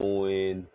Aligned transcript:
going 0.00 0.66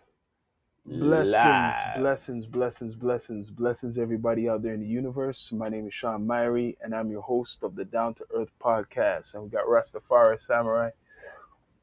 Blessings, 0.86 1.84
live. 1.84 1.94
blessings, 1.94 2.46
blessings, 2.48 2.96
blessings, 2.96 3.50
blessings, 3.52 3.98
everybody 3.98 4.50
out 4.50 4.64
there 4.64 4.74
in 4.74 4.80
the 4.82 4.88
universe. 4.88 5.52
My 5.52 5.70
name 5.70 5.88
is 5.88 5.94
Sean 5.94 6.26
Myrie, 6.28 6.78
and 6.82 6.96
I'm 6.96 7.12
your 7.12 7.22
host 7.22 7.64
of 7.64 7.76
the 7.76 7.86
Down 7.86 8.14
to 8.16 8.26
Earth 8.36 8.52
podcast. 8.64 9.34
And 9.36 9.44
we 9.44 9.50
got 9.50 9.66
Rastafari 9.66 10.40
Samurai. 10.40 10.90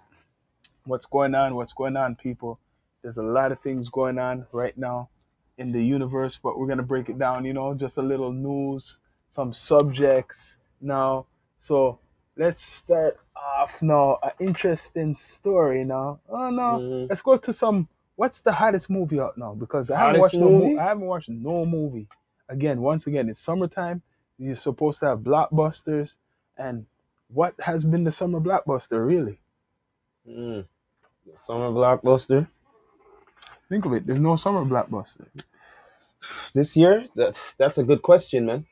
What's 0.85 1.07
going 1.07 1.35
on? 1.35 1.55
What's 1.57 1.73
going 1.73 1.97
on, 1.97 2.17
people? 2.17 2.59
There's 3.03 3.19
a 3.19 3.23
lot 3.23 3.53
of 3.53 3.61
things 3.61 3.89
going 3.89 4.19
on 4.19 4.47
right 4.53 4.77
now 4.79 5.11
in 5.59 5.73
the 5.73 5.83
universe, 5.85 6.39
but 6.43 6.59
we're 6.59 6.67
gonna 6.69 6.83
break 6.83 7.09
it 7.09 7.19
down. 7.19 7.45
You 7.45 7.53
know, 7.55 7.75
just 7.75 7.99
a 7.99 8.03
little 8.03 8.33
news, 8.33 8.99
some 9.31 9.53
subjects 9.53 10.59
now. 10.81 11.27
So 11.59 11.99
let's 12.37 12.63
start 12.63 13.19
off 13.37 13.81
now. 13.83 14.19
An 14.23 14.31
interesting 14.41 15.15
story 15.15 15.85
now. 15.85 16.21
Oh 16.29 16.51
no. 16.51 16.79
Mhm. 16.79 17.09
Let's 17.11 17.23
go 17.23 17.37
to 17.37 17.53
some. 17.53 17.89
What's 18.17 18.41
the 18.41 18.53
hottest 18.53 18.89
movie 18.91 19.19
out 19.21 19.37
now? 19.37 19.55
Because 19.55 19.91
I 19.91 19.99
haven't 19.99 20.21
Hottest 20.21 20.35
watched 20.35 20.43
no 20.43 20.51
movie? 20.51 20.67
movie. 20.67 20.79
I 20.79 20.85
haven't 20.85 21.07
watched 21.07 21.29
no 21.29 21.67
movie. 21.67 22.07
Again, 22.49 22.81
once 22.81 23.07
again, 23.07 23.29
it's 23.29 23.41
summertime. 23.41 24.03
You're 24.39 24.55
supposed 24.57 25.01
to 25.01 25.07
have 25.07 25.21
blockbusters, 25.21 26.15
and 26.59 26.87
what 27.29 27.55
has 27.59 27.85
been 27.85 28.05
the 28.05 28.13
summer 28.13 28.41
blockbuster 28.41 29.05
really? 29.07 29.39
Mm. 30.29 30.65
Summer 31.47 31.71
blockbuster 31.71 32.47
Think 33.69 33.87
of 33.87 33.95
it. 33.95 34.07
There's 34.07 34.21
no 34.21 34.37
summer 34.37 34.65
blockbuster. 34.65 35.27
this 36.53 36.77
year. 36.77 37.07
That 37.17 37.37
that's 37.59 37.79
a 37.79 37.83
good 37.85 38.03
question, 38.03 38.47
man. 38.47 38.67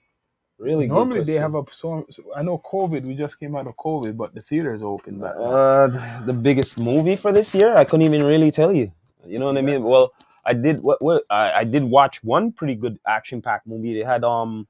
Really. 0.62 0.86
good 0.86 0.94
Normally 0.94 1.24
they 1.24 1.34
have 1.46 1.54
a 1.56 1.62
so. 1.72 2.06
I 2.36 2.42
know 2.42 2.62
COVID. 2.72 3.04
We 3.04 3.14
just 3.14 3.38
came 3.40 3.56
out 3.56 3.66
of 3.66 3.74
COVID, 3.76 4.16
but 4.16 4.32
the 4.34 4.40
theaters 4.40 4.80
open 4.82 5.18
back. 5.18 5.34
Uh, 5.36 5.88
th- 5.90 6.26
the 6.26 6.32
biggest 6.32 6.78
movie 6.78 7.16
for 7.16 7.32
this 7.32 7.52
year, 7.54 7.76
I 7.76 7.84
couldn't 7.84 8.06
even 8.06 8.22
really 8.24 8.50
tell 8.50 8.72
you. 8.72 8.92
You 9.26 9.38
know 9.40 9.46
what 9.46 9.58
I 9.58 9.62
mean? 9.62 9.82
Well, 9.82 10.12
I 10.46 10.52
did 10.54 10.82
what, 10.82 11.02
what 11.02 11.24
I, 11.30 11.52
I 11.60 11.64
did 11.64 11.82
watch 11.84 12.22
one 12.22 12.52
pretty 12.52 12.76
good 12.76 12.98
action-packed 13.06 13.66
movie. 13.66 13.94
They 13.98 14.04
had 14.04 14.22
um 14.24 14.66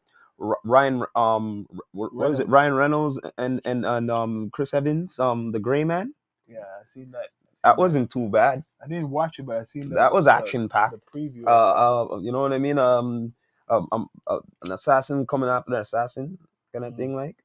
Ryan 0.65 1.05
um 1.15 1.67
what 1.93 2.15
was 2.15 2.41
it 2.41 2.49
Reynolds. 2.49 2.53
Ryan 2.53 2.75
Reynolds 2.75 3.21
and 3.39 3.61
and 3.65 3.85
and 3.85 4.11
um 4.11 4.51
Chris 4.53 4.75
Evans 4.75 5.19
um 5.19 5.53
the 5.53 5.61
Gray 5.61 5.85
Man. 5.85 6.15
yeah, 6.49 6.61
I 6.81 6.85
seen 6.85 7.11
that. 7.13 7.29
That 7.65 7.79
wasn't 7.79 8.11
too 8.11 8.29
bad. 8.29 8.65
I 8.83 8.89
didn't 8.89 9.11
watch 9.11 9.39
it, 9.39 9.45
but 9.47 9.57
I 9.57 9.63
seen 9.63 9.89
the, 9.89 9.95
That 9.95 10.13
was 10.13 10.27
action-packed. 10.27 10.97
Preview. 11.15 11.45
Uh, 11.47 12.15
uh, 12.15 12.19
you 12.19 12.33
know 12.33 12.41
what 12.41 12.53
I 12.53 12.59
mean? 12.59 12.77
Um, 12.77 13.33
um, 13.69 13.89
um 13.93 14.09
uh, 14.27 14.41
an 14.65 14.73
assassin 14.73 15.27
coming 15.27 15.49
after 15.51 15.75
an 15.75 15.81
assassin 15.81 16.39
kind 16.73 16.85
of 16.85 16.95
Mhm. 16.95 16.97
thing. 16.97 17.17
Like, 17.17 17.37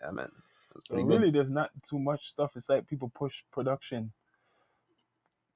yeah, 0.00 0.10
man, 0.12 0.30
So 0.88 0.96
pretty 0.96 1.04
good. 1.04 1.20
really, 1.20 1.30
there's 1.30 1.50
not 1.50 1.70
too 1.88 1.98
much 1.98 2.28
stuff. 2.30 2.52
It's 2.56 2.68
like 2.68 2.86
people 2.88 3.10
push 3.14 3.34
production 3.52 4.12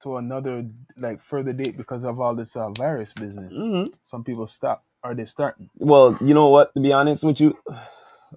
to 0.03 0.17
another 0.19 0.67
like 0.99 1.23
further 1.23 1.53
date 1.53 1.77
because 1.77 2.05
of 2.05 2.21
all 2.21 2.35
this 2.35 2.57
uh, 2.57 2.71
virus 2.71 3.13
business. 3.15 3.53
Mhm. 3.55 3.93
Some 4.07 4.25
people 4.25 4.47
stop. 4.47 4.85
Are 5.03 5.15
they 5.15 5.27
starting? 5.27 5.71
Well, 5.79 6.17
you 6.21 6.35
know 6.35 6.49
what? 6.49 6.75
To 6.75 6.81
be 6.81 6.93
honest 6.93 7.25
with 7.25 7.41
you, 7.41 7.57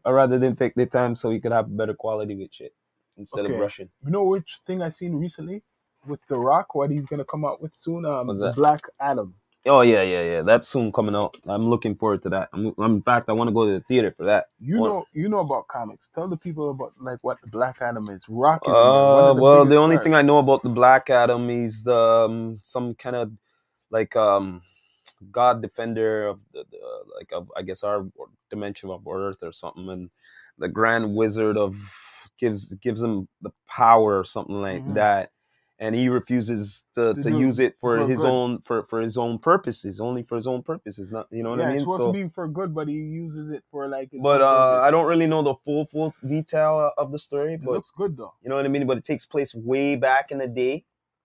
I 0.06 0.12
rather 0.12 0.40
than 0.40 0.56
take 0.56 0.76
the 0.76 0.86
time 0.86 1.16
so 1.16 1.30
we 1.30 1.40
could 1.40 1.52
have 1.52 1.76
better 1.76 1.94
quality 1.94 2.36
with 2.36 2.54
shit 2.54 2.74
instead 3.18 3.46
Okay. 3.46 3.54
of 3.56 3.60
rushing. 3.60 3.90
You 4.04 4.12
know 4.12 4.24
which 4.24 4.60
thing 4.66 4.82
I 4.82 4.90
seen 4.90 5.16
recently 5.16 5.64
with 6.08 6.20
The 6.28 6.38
Rock? 6.38 6.76
What 6.76 6.92
he's 6.92 7.06
gonna 7.06 7.26
come 7.26 7.46
out 7.46 7.62
with 7.62 7.76
soon? 7.76 8.06
Um? 8.06 8.28
Black 8.56 8.82
Adam. 9.02 9.36
Oh 9.66 9.82
yeah, 9.82 10.02
yeah, 10.02 10.24
yeah. 10.24 10.42
That's 10.44 10.68
soon 10.68 10.92
coming 10.92 11.16
out. 11.16 11.36
I'm 11.48 11.70
looking 11.70 11.96
forward 11.96 12.24
to 12.24 12.30
that. 12.30 12.50
I'm, 12.54 12.74
I'm 12.78 12.96
in 12.96 13.02
fact, 13.02 13.30
I 13.30 13.34
want 13.34 13.50
to 13.50 13.54
go 13.54 13.66
to 13.66 13.74
the 13.74 13.84
theater 13.86 14.14
for 14.16 14.26
that. 14.26 14.46
You 14.60 14.82
know, 14.82 15.06
you 15.14 15.30
know 15.30 15.40
about 15.40 15.68
comics. 15.68 16.10
Tell 16.16 16.28
the 16.28 16.38
people 16.38 16.72
about 16.72 16.94
like 17.00 17.20
what 17.24 17.40
the 17.42 17.48
Black 17.48 17.78
Adam 17.82 18.10
is. 18.10 18.26
Rock. 18.30 18.68
is 18.68 18.82
in 18.82 18.94
there, 18.94 19.06
one 19.06 19.26
Uh, 19.28 19.34
the 19.36 19.42
well, 19.42 19.66
the 19.66 19.76
only 19.78 19.96
stars. 19.96 20.04
thing 20.04 20.16
I 20.16 20.22
know 20.22 20.40
about 20.40 20.64
the 20.64 20.70
Black 20.70 21.10
Adam 21.10 21.50
is 21.50 21.84
the, 21.84 21.98
um, 21.98 22.60
some 22.64 22.96
kind 22.96 23.16
of 23.16 23.32
like 23.92 24.16
um 24.16 24.62
god 25.32 25.62
defender 25.62 26.28
of 26.28 26.40
the, 26.54 26.64
the 26.72 26.80
like 27.18 27.32
of, 27.34 27.52
I 27.58 27.62
guess 27.64 27.84
our 27.84 28.06
dimension 28.50 28.90
of 28.90 29.08
Earth 29.08 29.44
or 29.44 29.52
something, 29.52 29.90
and 29.90 30.10
the 30.58 30.68
Grand 30.70 31.16
Wizard 31.16 31.58
of 31.58 31.76
gives 32.40 32.74
gives 32.76 33.02
him 33.02 33.28
the 33.42 33.52
power 33.68 34.20
or 34.20 34.24
something 34.24 34.62
like 34.62 34.84
Mhm. 34.84 34.96
that, 34.96 35.32
and 35.80 35.94
he 35.94 36.10
refuses 36.10 36.84
to, 36.96 37.14
To 37.14 37.22
to 37.22 37.30
use 37.32 37.60
it 37.60 37.76
for, 37.80 38.00
for 38.00 38.08
his 38.08 38.20
good. 38.20 38.28
own 38.28 38.62
for 38.62 38.84
for 38.84 39.00
his 39.02 39.18
own 39.18 39.38
purposes, 39.38 40.00
only 40.00 40.24
for 40.24 40.36
his 40.36 40.48
own 40.48 40.64
purposes. 40.64 41.12
Not 41.12 41.28
you 41.32 41.44
know 41.44 41.52
what 41.52 41.60
yeah, 41.60 41.66
I 41.66 41.68
mean? 41.68 41.76
it's 41.76 41.84
supposed 41.84 42.02
So- 42.02 42.12
to 42.12 42.24
be 42.24 42.30
for 42.30 42.48
good, 42.48 42.74
but 42.74 42.88
he 42.88 42.96
uses 42.96 43.50
it 43.52 43.64
for 43.72 43.88
like. 43.88 44.10
But 44.22 44.42
uh. 44.42 44.80
I 44.84 44.90
don't 44.92 45.06
really 45.06 45.28
know 45.28 45.44
the 45.44 45.56
full 45.66 45.86
full 45.86 46.14
detail 46.28 46.92
of 46.98 47.12
the 47.12 47.20
story, 47.20 47.54
It 47.56 47.64
but 47.64 47.72
looks 47.74 47.92
good 47.96 48.18
though. 48.18 48.34
you 48.42 48.50
know 48.50 48.56
what 48.56 48.66
I 48.66 48.70
mean? 48.70 48.88
But 48.88 48.98
it 48.98 49.06
takes 49.06 49.26
place 49.26 49.54
way 49.54 49.96
back 49.96 50.32
in 50.32 50.40
the 50.40 50.48
day. 50.48 50.84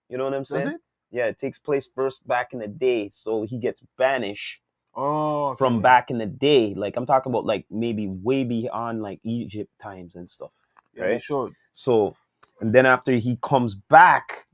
You 0.08 0.18
know 0.18 0.24
what 0.24 0.34
I'm 0.34 0.44
saying? 0.44 0.68
it? 0.68 0.80
Yeah, 1.10 1.26
it 1.26 1.38
takes 1.38 1.58
place 1.58 1.86
first 1.94 2.26
back 2.26 2.52
in 2.54 2.58
the 2.58 2.68
day. 2.68 3.08
So 3.10 3.42
he 3.44 3.58
gets 3.58 3.82
banished 3.98 4.60
Oh, 4.94 5.54
from 5.56 5.80
back 5.80 6.10
in 6.10 6.18
the 6.18 6.26
day. 6.26 6.74
Like 6.74 6.96
I'm 6.98 7.06
talking 7.06 7.32
about 7.32 7.46
like 7.46 7.64
maybe 7.70 8.06
way 8.08 8.44
beyond 8.44 9.00
like 9.02 9.20
Egypt 9.24 9.70
times 9.80 10.16
and 10.16 10.28
stuff. 10.28 10.50
Yeah, 10.94 11.04
right? 11.04 11.22
showed. 11.22 11.54
So 11.72 12.14
and 12.62 12.74
then 12.74 12.86
after 12.86 13.12
he 13.14 13.38
comes 13.42 13.74
back 13.74 14.46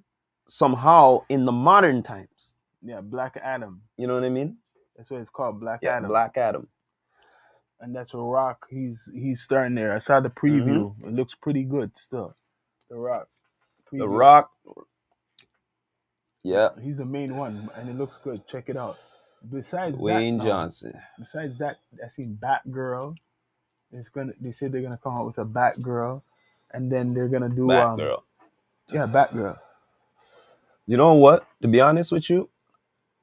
somehow 0.49 1.23
in 1.31 1.47
the 1.47 1.53
modern 1.53 2.03
times. 2.03 2.55
Yeah, 2.83 3.03
Black 3.03 3.39
Adam. 3.43 3.83
You 3.99 4.09
know 4.09 4.15
what 4.17 4.25
I 4.25 4.31
mean? 4.31 4.59
That's 4.97 5.11
what 5.13 5.21
it's 5.23 5.31
called, 5.31 5.61
Black 5.61 5.81
Yeah, 5.83 5.99
Adam. 5.99 6.09
Black 6.11 6.39
Adam. 6.39 6.69
and 7.81 7.95
that's 7.95 8.15
a 8.15 8.19
Rock. 8.19 8.67
He's 8.71 9.09
he's 9.15 9.43
starting 9.43 9.77
there. 9.77 9.95
I 9.95 9.99
saw 10.01 10.21
the 10.21 10.31
preview. 10.31 10.95
It 11.05 11.13
looks 11.15 11.35
pretty 11.37 11.65
good 11.65 11.97
still. 11.97 12.35
The 12.91 12.97
Rock. 12.97 13.29
The. 13.93 14.09
Rock. 14.09 14.51
Yeah. 16.45 16.71
He's 16.83 16.99
the 16.99 17.05
main 17.05 17.37
one, 17.37 17.71
and 17.77 17.89
it 17.89 17.97
looks 17.97 18.19
good. 18.25 18.47
Check 18.49 18.69
it 18.69 18.77
out. 18.77 18.99
Besides 19.53 19.97
Wayne 19.97 20.39
that, 20.39 20.43
um, 20.43 20.49
Johnson. 20.49 20.95
besides 21.19 21.59
that, 21.59 21.77
I 22.05 22.09
seen 22.09 22.39
Batgirl. 22.43 23.15
It's 23.93 24.09
gonna. 24.09 24.33
They 24.41 24.53
said 24.53 24.73
they're 24.73 24.83
gonna 24.83 25.01
come 25.03 25.15
out 25.17 25.27
with 25.27 25.39
a 25.39 25.45
Batgirl, 25.45 26.23
and 26.73 26.91
then 26.93 27.15
they're 27.15 27.29
gonna 27.29 27.49
do 27.49 27.71
um, 27.73 27.99
yeah, 28.91 29.07
Batgirl. 29.07 29.59
You 30.87 30.97
know 30.97 31.15
what? 31.15 31.47
To 31.63 31.69
be 31.69 31.81
honest 31.81 32.13
with 32.13 32.31
you, 32.31 32.49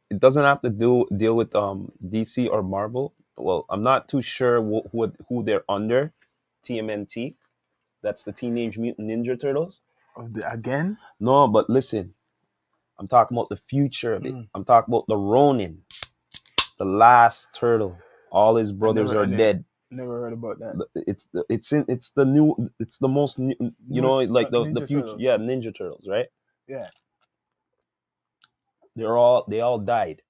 it 0.10 0.20
doesn't 0.20 0.44
have 0.44 0.62
to 0.62 0.70
do 0.70 1.06
deal 1.18 1.36
with 1.36 1.56
um 1.56 1.92
DC 2.08 2.50
or 2.50 2.62
Marvel. 2.64 3.14
Well, 3.38 3.66
I'm 3.70 3.84
not 3.84 4.08
too 4.08 4.22
sure 4.22 4.62
wh- 4.62 4.88
who 4.92 5.12
who 5.30 5.44
they're 5.44 5.64
under. 5.70 6.14
TMNT. 6.64 7.36
That's 8.02 8.24
the 8.24 8.32
Teenage 8.32 8.78
Mutant 8.78 9.08
Ninja 9.10 9.40
Turtles. 9.40 9.82
Oh, 10.18 10.28
the- 10.32 10.50
Again, 10.52 10.98
No, 11.20 11.48
but 11.48 11.70
listen. 11.70 12.14
I'm 12.98 13.08
talking 13.08 13.36
about 13.38 13.50
the 13.50 13.58
future 13.68 14.14
of 14.14 14.26
it. 14.26 14.34
Mm. 14.34 14.48
I'm 14.56 14.64
talking 14.64 14.94
about 14.94 15.06
the 15.08 15.18
Ronin, 15.18 15.82
the 16.78 16.86
last 16.86 17.50
turtle. 17.54 17.98
All 18.32 18.56
his 18.56 18.72
brothers 18.72 19.10
never- 19.10 19.20
I 19.20 19.24
are 19.24 19.28
never- 19.28 19.38
dead. 19.38 19.66
Never 19.96 20.22
heard 20.22 20.34
about 20.34 20.60
that. 20.60 20.76
It's 20.96 21.28
the 21.34 21.46
it's 21.50 21.72
in 21.72 21.86
it's 21.88 22.12
the 22.12 22.26
new 22.26 22.56
it's 22.80 22.98
the 23.00 23.08
most 23.08 23.40
new, 23.40 23.56
you 23.90 24.02
know 24.02 24.18
like 24.18 24.48
uh, 24.48 24.52
the 24.52 24.66
the 24.74 24.88
future 24.88 25.02
Turtles. 25.08 25.22
yeah 25.22 25.38
Ninja 25.38 25.76
Turtles 25.76 26.08
right 26.10 26.28
Yeah. 26.68 26.88
they're 28.96 29.18
all 29.18 29.46
they 29.50 29.62
all 29.62 29.80
died 29.80 30.22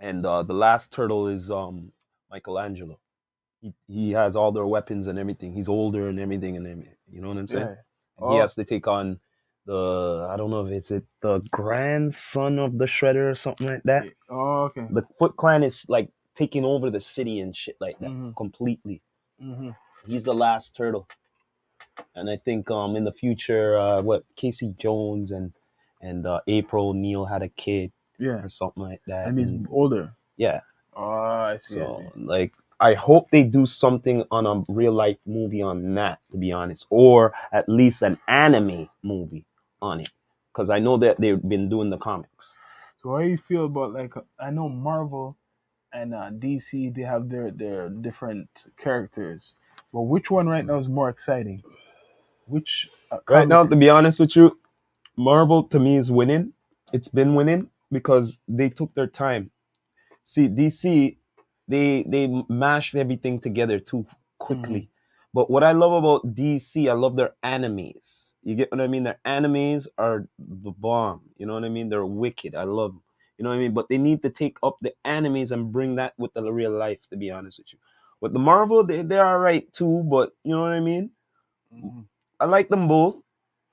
and 0.00 0.24
uh 0.26 0.42
the 0.42 0.54
last 0.54 0.92
turtle 0.92 1.28
is 1.28 1.50
um 1.50 1.92
michelangelo 2.30 2.98
he, 3.62 3.72
he 3.88 4.10
has 4.12 4.36
all 4.36 4.52
their 4.52 4.66
weapons 4.66 5.06
and 5.06 5.18
everything 5.18 5.52
he's 5.52 5.68
older 5.68 6.08
and 6.08 6.20
everything 6.20 6.56
and 6.56 6.66
everything 6.66 6.96
you 7.10 7.20
know 7.20 7.28
what 7.28 7.38
i'm 7.38 7.48
saying 7.48 7.70
Yeah. 7.70 7.74
And 8.18 8.28
he 8.30 8.36
Oh. 8.36 8.40
has 8.40 8.54
to 8.56 8.64
take 8.64 8.86
on 8.88 9.20
the 9.66 10.28
i 10.30 10.36
don't 10.36 10.50
know 10.50 10.66
if 10.66 10.72
it's 10.72 10.90
it 10.90 11.04
the 11.22 11.40
grandson 11.50 12.58
of 12.58 12.78
the 12.78 12.86
shredder 12.86 13.30
or 13.30 13.34
something 13.34 13.66
like 13.68 13.82
that 13.84 14.06
Oh, 14.30 14.64
okay. 14.64 14.86
the 14.90 15.02
foot 15.18 15.36
clan 15.36 15.62
is 15.62 15.84
like 15.88 16.10
taking 16.34 16.64
over 16.64 16.90
the 16.90 17.00
city 17.00 17.40
and 17.40 17.56
shit 17.56 17.76
like 17.80 17.98
that 18.00 18.10
Mhm. 18.10 18.34
completely 18.36 19.00
hmm 19.38 19.70
he's 20.06 20.24
the 20.24 20.34
last 20.34 20.76
turtle 20.76 21.06
and 22.14 22.28
i 22.30 22.36
think 22.36 22.70
um 22.70 22.96
in 22.96 23.04
the 23.04 23.12
future 23.12 23.78
uh 23.78 24.00
what 24.02 24.24
casey 24.36 24.74
jones 24.78 25.30
and 25.30 25.52
and 26.02 26.26
uh 26.26 26.40
april 26.46 26.92
neil 26.92 27.24
had 27.24 27.42
a 27.42 27.48
kid 27.50 27.90
Yeah. 28.18 28.42
or 28.44 28.48
something 28.48 28.82
like 28.82 29.02
that 29.06 29.28
And 29.28 29.38
he's 29.38 29.48
and- 29.48 29.66
older. 29.70 30.12
yeah 30.36 30.60
Oh, 30.96 31.02
I 31.54 31.56
see. 31.56 31.80
I 31.80 31.84
So 31.86 32.12
see. 32.14 32.24
like 32.24 32.52
I 32.78 32.94
hope 32.94 33.30
they 33.30 33.42
do 33.42 33.66
something 33.66 34.22
on 34.30 34.46
a 34.46 34.62
real 34.68 34.92
life 34.92 35.16
movie 35.26 35.62
on 35.62 35.94
that, 35.94 36.18
to 36.30 36.36
be 36.36 36.52
honest, 36.52 36.86
or 36.90 37.32
at 37.52 37.68
least 37.68 38.02
an 38.02 38.16
anime 38.28 38.88
movie 39.02 39.44
on 39.82 40.00
it, 40.00 40.10
because 40.52 40.70
I 40.70 40.78
know 40.78 40.96
that 40.98 41.18
they've 41.20 41.42
been 41.48 41.68
doing 41.68 41.90
the 41.90 41.98
comics. 41.98 42.52
So 43.02 43.10
how 43.10 43.22
do 43.22 43.28
you 43.28 43.38
feel 43.38 43.64
about 43.66 43.92
like 43.92 44.14
I 44.38 44.50
know 44.50 44.68
Marvel 44.68 45.36
and 45.94 46.14
uh, 46.14 46.30
DC 46.32 46.94
they 46.94 47.02
have 47.02 47.30
their 47.30 47.52
their 47.52 47.90
different 47.90 48.66
characters, 48.78 49.54
but 49.92 50.02
which 50.02 50.30
one 50.30 50.48
right 50.48 50.66
now 50.66 50.78
is 50.78 50.88
more 50.88 51.10
exciting? 51.10 51.64
Which 52.46 52.88
uh, 53.12 53.18
Right 53.28 53.48
now, 53.48 53.62
to 53.64 53.76
be 53.76 53.90
honest 53.90 54.20
with 54.20 54.36
you, 54.36 54.58
Marvel 55.16 55.64
to 55.64 55.80
me 55.80 55.96
is 55.96 56.12
winning. 56.12 56.52
It's 56.92 57.08
been 57.08 57.34
winning 57.34 57.70
because 57.92 58.40
they 58.48 58.70
took 58.70 58.94
their 58.94 59.08
time. 59.08 59.50
See, 60.24 60.48
DC, 60.48 61.18
they 61.68 62.04
they 62.08 62.28
mashed 62.48 62.94
everything 62.96 63.40
together 63.40 63.80
too 63.80 64.06
quickly. 64.38 64.90
But 65.34 65.50
what 65.50 65.64
I 65.64 65.72
love 65.72 65.92
about 65.92 66.34
DC, 66.34 66.88
I 66.90 66.94
love 66.94 67.16
their 67.16 67.34
enemies. 67.42 68.34
You 68.44 68.56
get 68.56 68.70
what 68.72 68.80
I 68.82 68.88
mean? 68.88 69.04
Their 69.04 69.20
enemies 69.24 69.88
are 69.98 70.28
the 70.38 70.72
bomb. 70.72 71.22
You 71.38 71.46
know 71.46 71.54
what 71.54 71.64
I 71.64 71.70
mean? 71.70 71.88
They're 71.90 72.06
wicked. 72.06 72.54
I 72.54 72.64
love 72.64 72.92
them. 72.92 73.02
You 73.38 73.44
know 73.44 73.50
what 73.50 73.56
I 73.56 73.60
mean? 73.60 73.74
But 73.74 73.88
they 73.88 73.98
need 73.98 74.22
to 74.22 74.30
take 74.30 74.58
up 74.62 74.78
the 74.80 74.94
enemies 75.04 75.52
and 75.52 75.72
bring 75.72 75.96
that 75.96 76.14
with 76.18 76.34
the 76.34 76.52
real 76.52 76.70
life, 76.72 77.00
to 77.10 77.16
be 77.16 77.30
honest 77.30 77.58
with 77.58 77.72
you. 77.72 77.78
But 78.20 78.32
the 78.32 78.38
Marvel, 78.38 78.84
they, 78.84 79.02
they're 79.02 79.26
all 79.26 79.38
right 79.38 79.70
too, 79.72 80.04
but 80.10 80.32
you 80.44 80.52
know 80.54 80.62
what 80.62 80.72
I 80.72 80.80
mean? 80.80 81.10
Mhm. 81.74 82.06
I 82.40 82.46
like 82.46 82.68
them 82.68 82.88
both 82.88 83.16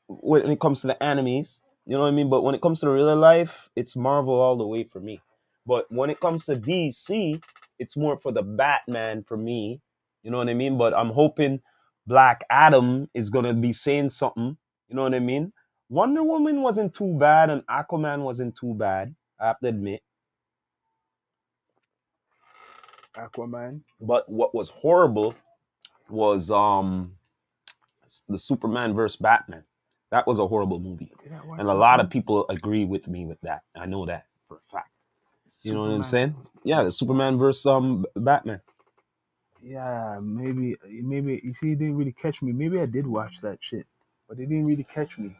when 0.07 0.49
it 0.51 0.59
comes 0.59 0.81
to 0.81 0.87
the 0.87 1.01
enemies. 1.03 1.61
You 1.85 1.95
know 1.95 2.01
what 2.01 2.07
I 2.09 2.11
mean? 2.11 2.29
But 2.29 2.43
when 2.43 2.55
it 2.55 2.61
comes 2.61 2.79
to 2.81 2.87
the 2.87 2.91
real 2.93 3.15
life, 3.15 3.69
it's 3.75 3.95
Marvel 3.95 4.35
all 4.39 4.57
the 4.57 4.67
way 4.67 4.83
for 4.85 4.99
me. 4.99 5.21
But 5.65 5.91
when 5.91 6.09
it 6.09 6.19
comes 6.19 6.45
to 6.45 6.55
DC, 6.55 7.41
it's 7.79 7.97
more 7.97 8.17
for 8.17 8.31
the 8.31 8.43
Batman 8.43 9.23
for 9.23 9.37
me. 9.37 9.81
You 10.23 10.31
know 10.31 10.37
what 10.37 10.49
I 10.49 10.53
mean? 10.53 10.77
But 10.77 10.93
I'm 10.93 11.11
hoping 11.11 11.61
Black 12.07 12.43
Adam 12.49 13.09
is 13.13 13.29
gonna 13.29 13.53
be 13.53 13.73
saying 13.73 14.09
something. 14.11 14.57
You 14.89 14.95
know 14.95 15.03
what 15.03 15.15
I 15.15 15.19
mean? 15.19 15.53
Wonder 15.89 16.23
Woman 16.23 16.61
wasn't 16.61 16.93
too 16.93 17.15
bad, 17.19 17.49
and 17.49 17.65
Aquaman 17.67 18.23
wasn't 18.23 18.55
too 18.55 18.73
bad. 18.75 19.15
I 19.41 19.47
have 19.47 19.59
to 19.61 19.67
admit. 19.67 20.01
Aquaman. 23.17 23.81
But 23.99 24.29
what 24.29 24.55
was 24.55 24.69
horrible 24.69 25.35
was 26.09 26.51
um 26.51 27.13
the 28.29 28.39
Superman 28.39 28.93
versus 28.93 29.17
Batman. 29.17 29.63
That 30.11 30.27
was 30.27 30.39
a 30.39 30.47
horrible 30.47 30.79
movie. 30.79 31.11
Did 31.23 31.33
I 31.33 31.45
watch 31.45 31.59
And 31.59 31.69
a 31.69 31.73
lot 31.73 31.99
of 31.99 32.09
people 32.09 32.45
agree 32.49 32.85
with 32.85 33.07
me 33.07 33.25
with 33.25 33.39
that. 33.41 33.61
I 33.75 33.85
know 33.85 34.05
that 34.05 34.25
for 34.47 34.57
a 34.57 34.71
fact. 34.71 34.89
You 35.63 35.73
know 35.73 35.81
what 35.81 35.87
I'm 35.87 36.03
saying? 36.03 36.35
Yeah, 36.63 36.83
the 36.83 36.91
Superman 36.91 37.37
versus 37.37 37.65
um 37.65 38.05
Batman. 38.15 38.61
Yeah, 39.63 40.19
maybe, 40.21 40.75
maybe. 40.89 41.39
You 41.43 41.53
see, 41.53 41.73
it 41.73 41.79
didn't 41.79 41.97
really 41.97 42.13
catch 42.13 42.41
me. 42.41 42.51
Maybe 42.51 42.79
I 42.79 42.85
did 42.85 43.05
watch 43.07 43.41
that 43.41 43.59
shit, 43.61 43.85
but 44.27 44.39
it 44.39 44.47
didn't 44.47 44.65
really 44.65 44.83
catch 44.83 45.17
me. 45.17 45.35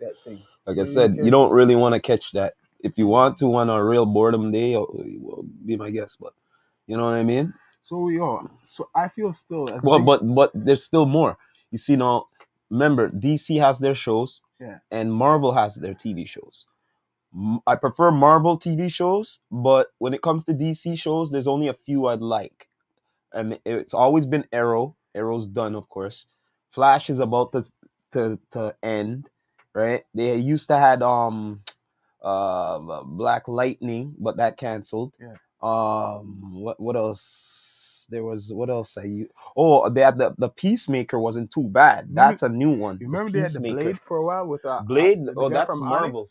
That 0.00 0.14
thing. 0.24 0.42
Like 0.66 0.78
I 0.78 0.84
said, 0.84 1.18
you 1.22 1.30
don't 1.30 1.52
really 1.52 1.76
want 1.76 1.94
to 1.94 2.00
catch 2.00 2.32
that. 2.32 2.54
If 2.82 2.98
you 2.98 3.06
want 3.06 3.38
to 3.38 3.54
on 3.54 3.70
a 3.70 3.84
real 3.84 4.06
boredom 4.06 4.52
day, 4.52 4.74
uh, 4.74 4.84
well, 5.20 5.44
be 5.66 5.76
my 5.76 5.90
guest. 5.90 6.18
But 6.20 6.34
you 6.86 6.96
know 6.96 7.04
what 7.04 7.14
I 7.14 7.22
mean? 7.22 7.54
So 7.82 8.08
yo, 8.08 8.48
so 8.66 8.88
I 8.94 9.08
feel 9.08 9.32
still 9.32 9.70
as 9.70 9.82
Well, 9.84 9.98
big- 9.98 10.06
but 10.06 10.20
but 10.34 10.50
there's 10.54 10.84
still 10.84 11.06
more. 11.06 11.38
You 11.70 11.78
see 11.78 11.96
now, 11.96 12.26
remember 12.70 13.08
DC 13.10 13.58
has 13.58 13.78
their 13.78 13.94
shows, 13.94 14.40
Yeah. 14.60 14.78
and 14.90 15.12
Marvel 15.12 15.52
has 15.52 15.76
their 15.76 15.94
TV 15.94 16.26
shows. 16.26 16.66
I 17.66 17.76
prefer 17.76 18.10
Marvel 18.10 18.58
TV 18.58 18.90
shows, 18.90 19.40
but 19.50 19.88
when 19.98 20.14
it 20.14 20.22
comes 20.22 20.44
to 20.44 20.54
DC 20.54 20.96
shows, 20.98 21.30
there's 21.30 21.46
only 21.48 21.68
a 21.68 21.74
few 21.74 22.06
I'd 22.06 22.20
like, 22.22 22.68
and 23.32 23.58
it's 23.64 23.94
always 23.94 24.26
been 24.26 24.46
Arrow. 24.52 24.96
Arrow's 25.14 25.46
done, 25.46 25.74
of 25.76 25.88
course. 25.88 26.26
Flash 26.70 27.10
is 27.10 27.20
about 27.20 27.52
to 27.52 27.64
to 28.12 28.38
to 28.52 28.74
end, 28.82 29.30
right? 29.74 30.04
They 30.14 30.36
used 30.36 30.68
to 30.68 30.78
had 30.78 31.02
um 31.02 31.62
uh 32.22 33.02
Black 33.04 33.48
Lightning, 33.48 34.14
but 34.18 34.36
that 34.38 34.56
canceled. 34.58 35.14
Yeah. 35.20 35.34
Um, 35.62 36.52
what 36.54 36.80
what 36.80 36.96
else? 36.96 38.06
There 38.10 38.24
was 38.24 38.52
what 38.52 38.70
else? 38.70 38.98
I 38.98 39.04
u- 39.04 39.30
oh 39.56 39.88
they 39.90 40.02
had 40.02 40.18
the 40.18 40.34
the 40.38 40.48
Peacemaker 40.50 41.18
wasn't 41.18 41.50
too 41.52 41.64
bad. 41.64 42.08
Remember- 42.08 42.32
That's 42.32 42.42
a 42.42 42.48
new 42.48 42.70
one. 42.70 42.98
you 43.00 43.06
remember 43.06 43.32
they 43.32 43.40
had 43.40 43.52
the. 43.54 43.60
Blade 43.60 44.00
for 44.06 44.18
a 44.18 44.24
while 44.24 44.46
with 44.46 44.64
uh, 44.64 44.82
Blade? 44.82 45.26
the 45.26 45.34
Oh, 45.36 45.48
that's 45.50 45.74
Marvel. 45.76 46.28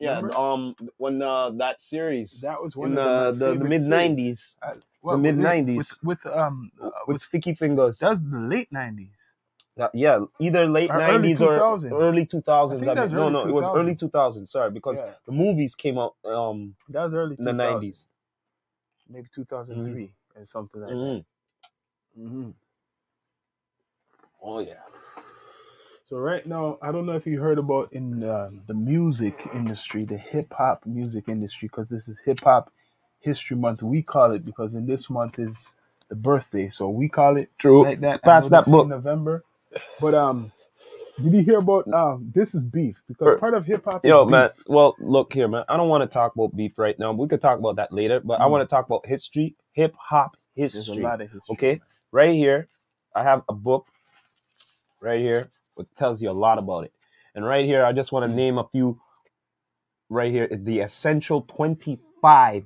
Yeah, 0.00 0.16
Remember? 0.16 0.36
um, 0.36 0.76
when 0.98 1.22
uh, 1.22 1.50
that 1.58 1.80
series 1.80 2.40
That 2.42 2.62
was 2.62 2.76
one 2.76 2.92
in 2.92 2.98
of 2.98 3.38
the 3.38 3.46
the, 3.46 3.54
the 3.58 3.64
mid 3.64 3.82
nineties, 3.82 4.56
Uh, 4.62 4.74
the 4.74 4.80
well, 5.02 5.18
mid 5.18 5.38
nineties 5.38 5.98
with, 6.02 6.20
with 6.24 6.34
um 6.34 6.70
uh, 6.82 6.90
with 7.06 7.14
with, 7.14 7.22
Sticky 7.22 7.54
Fingaz. 7.54 7.98
that 8.00 8.10
was 8.10 8.20
the 8.22 8.38
late 8.38 8.72
nineties. 8.72 9.31
Yeah, 9.76 10.20
either 10.40 10.68
late 10.68 10.94
nineties 10.94 11.42
or 11.42 11.66
2000s. 11.90 11.90
early 11.92 12.26
two 12.26 12.42
thousands. 12.42 12.88
I 12.88 12.94
that's 12.94 13.12
no, 13.12 13.30
no, 13.30 13.46
it 13.46 13.52
was 13.52 13.68
early 13.74 13.96
two 13.96 14.10
thousands. 14.10 14.52
Sorry, 14.52 14.70
because 14.70 15.02
Yeah. 15.02 15.14
the 15.26 15.32
movies 15.32 15.74
came 15.74 15.98
out 15.98 16.16
um 16.24 16.76
That 16.90 17.04
was 17.04 17.14
early 17.14 17.38
in 17.38 17.44
the 17.46 17.52
nineties. 17.54 18.06
maybe 19.08 19.28
two 19.34 19.44
thousand 19.46 19.82
three 19.84 20.12
or 20.36 20.44
something 20.46 20.82
like 20.82 21.00
that. 21.00 21.18
Mm-hmm. 22.00 22.22
hmm 22.22 22.50
Oh 24.42 24.60
yeah. 24.60 24.74
So 26.08 26.18
right 26.18 26.46
now, 26.46 26.78
I 26.82 26.92
don't 26.92 27.06
know 27.06 27.14
if 27.16 27.26
you 27.26 27.40
heard 27.40 27.58
about 27.58 27.92
in 27.92 28.24
uh, 28.24 28.50
the 28.68 28.74
music 28.74 29.48
industry, 29.54 30.04
the 30.04 30.18
hip 30.18 30.52
hop 30.52 30.84
music 30.86 31.26
industry, 31.28 31.68
because 31.68 31.88
this 31.88 32.08
is 32.08 32.18
Hip 32.26 32.40
Hop 32.44 32.72
History 33.20 33.56
Month. 33.56 33.82
We 33.82 34.02
call 34.02 34.32
it 34.32 34.44
because 34.44 34.74
in 34.74 34.86
this 34.86 35.10
month 35.10 35.38
is 35.38 35.68
the 36.10 36.16
birthday, 36.16 36.70
so 36.70 36.88
we 36.90 37.08
call 37.08 37.38
it 37.38 37.50
True. 37.58 37.82
like 37.82 38.00
that. 38.02 38.22
Pass 38.24 38.48
that 38.48 38.66
book. 38.66 38.88
November. 38.88 39.44
But 40.00 40.14
um, 40.14 40.52
did 41.22 41.34
you 41.34 41.42
hear 41.42 41.58
about 41.58 41.86
um? 41.92 42.32
This 42.34 42.54
is 42.54 42.62
beef 42.64 42.96
because 43.08 43.32
Er, 43.32 43.38
part 43.38 43.54
of 43.54 43.66
hip 43.66 43.84
hop. 43.86 44.04
Yo, 44.04 44.24
is 44.24 44.26
beef. 44.26 44.30
man. 44.30 44.50
Well, 44.66 44.96
look 44.98 45.32
here, 45.34 45.48
man. 45.48 45.64
I 45.68 45.76
don't 45.76 45.88
want 45.90 46.02
to 46.02 46.12
talk 46.12 46.34
about 46.34 46.56
beef 46.56 46.72
right 46.78 46.98
now. 46.98 47.12
We 47.12 47.28
could 47.28 47.42
talk 47.42 47.58
about 47.58 47.76
that 47.76 47.92
later, 47.92 48.20
but 48.20 48.40
I 48.40 48.46
Mm. 48.46 48.52
want 48.52 48.68
to 48.68 48.72
talk 48.74 48.86
about 48.86 49.06
history, 49.06 49.56
hip 49.72 49.94
hop 49.98 50.36
There's 50.72 50.88
a 50.88 50.94
history. 50.94 51.04
lot 51.04 51.20
of 51.20 51.30
history. 51.30 51.52
Okay, 51.54 51.80
right 52.12 52.34
here, 52.34 52.68
I 53.14 53.24
have 53.24 53.42
a 53.48 53.54
book 53.54 53.86
right 55.02 55.20
here 55.20 55.50
which 55.76 55.88
tells 55.96 56.22
you 56.22 56.30
a 56.30 56.32
lot 56.32 56.58
about 56.58 56.84
it. 56.84 56.92
And 57.34 57.44
right 57.46 57.64
here, 57.66 57.84
I 57.84 57.92
just 57.92 58.12
want 58.12 58.24
to 58.24 58.28
Mm. 58.32 58.36
name 58.36 58.58
a 58.58 58.68
few. 58.72 59.00
Right 60.10 60.32
here, 60.32 60.48
the 60.52 60.80
essential 60.80 61.42
25 61.42 62.64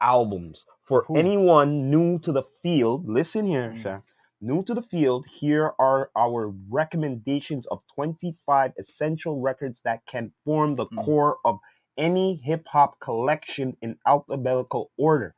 albums 0.00 0.66
for 0.88 1.06
Cool. 1.06 1.16
anyone 1.16 1.90
new 1.90 2.18
to 2.20 2.32
the 2.32 2.44
field. 2.62 3.08
Listen 3.08 3.46
here, 3.46 3.74
Mm. 3.74 3.82
Sha. 3.82 4.00
New 4.44 4.62
to 4.64 4.74
the 4.74 4.82
field, 4.82 5.24
here 5.24 5.72
are 5.78 6.10
our 6.14 6.52
recommendations 6.68 7.64
of 7.68 7.82
25 7.94 8.72
essential 8.78 9.40
records 9.40 9.80
that 9.86 10.04
can 10.04 10.30
form 10.44 10.76
the 10.76 10.84
Mm. 10.84 11.02
core 11.02 11.38
of 11.46 11.58
any 11.96 12.34
hip 12.36 12.66
hop 12.68 13.00
collection 13.00 13.74
in 13.80 13.98
alphabetical 14.06 14.90
order. 14.98 15.34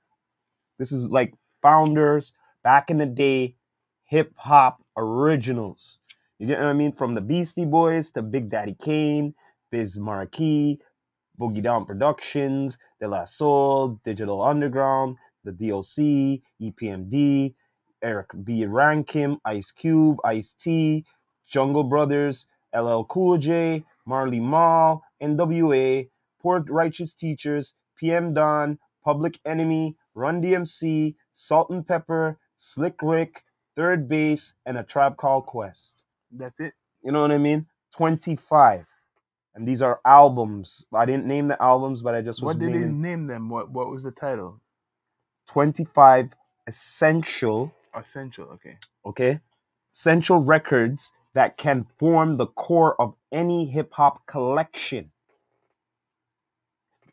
This 0.79 0.91
is 0.91 1.05
like 1.05 1.35
founders 1.63 2.33
back 2.65 2.91
in 2.91 2.99
the 2.99 3.07
day, 3.07 3.55
hip 4.07 4.35
hop 4.37 4.83
originals. 4.97 6.01
You 6.41 6.49
get 6.49 6.59
what 6.59 6.67
I 6.67 6.73
mean? 6.73 6.91
From 6.91 7.15
the 7.15 7.21
Beastie 7.21 7.65
Boys 7.65 8.11
to 8.11 8.23
Big 8.23 8.51
Daddy 8.51 8.75
Kane, 8.75 9.37
Biz 9.71 10.01
Markie, 10.01 10.81
Boogie 11.39 11.63
Down 11.63 11.87
Productions, 11.87 12.77
De 12.99 13.07
La 13.07 13.25
Soul, 13.25 14.01
Digital 14.05 14.43
Underground, 14.43 15.17
the 15.45 15.53
DOC, 15.53 16.43
EPMD, 16.61 17.55
Eric 18.03 18.29
B. 18.45 18.65
& 18.65 18.67
Rakim, 18.67 19.39
Ice 19.45 19.71
Cube, 19.71 20.19
Ice 20.25 20.55
T, 20.55 21.05
Jungle 21.49 21.85
Brothers, 21.85 22.47
LL 22.75 23.05
Cool 23.05 23.39
J, 23.39 23.85
Marley 24.07 24.41
Marl, 24.41 25.03
NWA, 25.23 26.09
Poor 26.41 26.65
Righteous 26.69 27.15
Teachers, 27.15 27.75
PM 27.97 28.35
Dawn, 28.35 28.79
Public 29.05 29.39
Enemy, 29.47 29.97
Run 30.15 30.43
DMC, 30.43 31.15
Salt-N-Pepa, 31.33 32.37
Slick 32.57 32.97
Rick, 33.03 33.43
Third 33.77 34.09
Base, 34.09 34.55
and 34.65 34.79
a 34.79 34.83
Tribe 34.83 35.17
Called 35.17 35.47
Quest. 35.47 36.03
That's 36.31 36.61
it. 36.61 36.75
You 37.03 37.13
know 37.13 37.23
what 37.23 37.33
I 37.33 37.39
mean? 37.39 37.67
25. 37.97 38.87
And 39.55 39.67
these 39.67 39.83
are 39.83 40.01
albums. 40.07 40.85
I 40.95 41.07
didn't 41.07 41.27
name 41.27 41.49
the 41.49 41.61
albums, 41.63 42.03
but 42.03 42.15
I 42.15 42.21
just 42.21 42.43
was 42.43 42.57
What 42.57 42.59
did 42.59 42.75
they 42.75 42.79
naming 42.79 43.01
name 43.03 43.27
them? 43.27 43.49
What 43.49 43.71
What 43.71 43.89
was 43.89 44.03
the 44.03 44.11
title? 44.11 44.61
25 45.49 46.31
essential, 46.67 47.73
Essential. 47.97 48.47
Okay. 48.55 48.77
okay? 49.07 49.41
Essential 49.95 50.39
records 50.39 51.13
that 51.35 51.57
can 51.59 51.87
form 51.99 52.37
the 52.37 52.47
core 52.47 53.01
of 53.01 53.15
any 53.33 53.67
hip 53.67 53.93
hop 53.93 54.27
collection. 54.27 55.11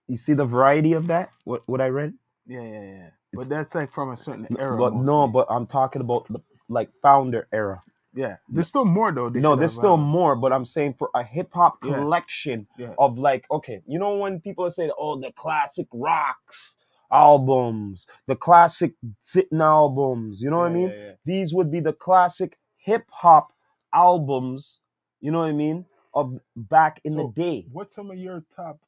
You 0.08 0.18
see 0.18 0.34
the 0.34 0.46
variety 0.46 0.94
of 0.94 1.08
that? 1.08 1.30
What 1.46 1.64
what 1.68 1.82
I 1.82 1.88
read? 1.88 2.14
Yeah, 2.48 2.62
yeah, 2.64 2.82
yeah. 2.84 3.10
But 3.34 3.50
that's 3.50 3.74
like 3.76 3.94
from 3.94 4.12
a 4.12 4.18
certain 4.18 4.48
era. 4.60 4.78
but 4.78 4.96
no, 4.96 5.28
but 5.28 5.48
I'm 5.50 5.66
talking 5.68 6.02
about 6.02 6.28
the 6.30 6.40
like 6.70 6.90
founder 7.02 7.48
era. 7.54 7.82
yeah, 8.16 8.38
there's 8.50 8.68
still 8.68 8.86
more 8.86 9.12
though. 9.12 9.30
No, 9.30 9.56
there's 9.56 9.74
still 9.76 9.98
more, 9.98 10.36
but 10.36 10.54
I'm 10.54 10.66
saying 10.66 10.96
for 11.00 11.10
a 11.16 11.24
hip 11.24 11.50
hop 11.54 11.78
Yeah. 11.84 11.98
collection 11.98 12.68
Yeah. 12.78 12.94
of 13.00 13.18
like, 13.18 13.46
okay, 13.52 13.82
you 13.88 14.00
know 14.00 14.18
when 14.18 14.40
people 14.42 14.70
say, 14.72 14.92
oh, 14.98 15.20
the 15.20 15.32
classic 15.34 15.88
rocks 15.94 16.78
albums, 17.14 18.08
the 18.28 18.36
classic 18.36 18.94
sitting 19.22 19.62
albums, 19.62 20.42
you 20.42 20.50
know 20.50 20.58
what 20.58 20.72
I 20.72 20.74
mean? 20.74 20.90
yeah, 20.90 20.96
yeah. 21.06 21.12
These 21.26 21.54
would 21.54 21.72
be 21.72 21.80
the 21.80 21.94
classic 21.94 22.58
hip 22.78 23.06
hop 23.10 23.54
albums, 23.94 24.80
you 25.22 25.32
know 25.32 25.40
what 25.40 25.50
I 25.50 25.54
mean, 25.54 25.86
of 26.14 26.40
back 26.56 27.00
in 27.06 27.14
So- 27.14 27.32
the 27.36 27.42
day. 27.42 27.68
What's 27.72 27.96
some 27.96 28.12
of 28.12 28.18
your 28.18 28.44
top 28.56 28.80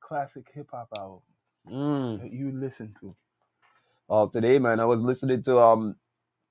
classic 0.00 0.50
hip 0.52 0.68
hop 0.72 0.88
albums 0.96 1.22
Mm. 1.68 2.20
that 2.20 2.32
you 2.32 2.50
listen 2.52 2.94
to? 3.00 3.14
Oh, 4.08 4.26
today, 4.28 4.58
man, 4.58 4.80
I 4.80 4.84
was 4.84 5.00
listening 5.00 5.42
to 5.44 5.58
um 5.60 5.96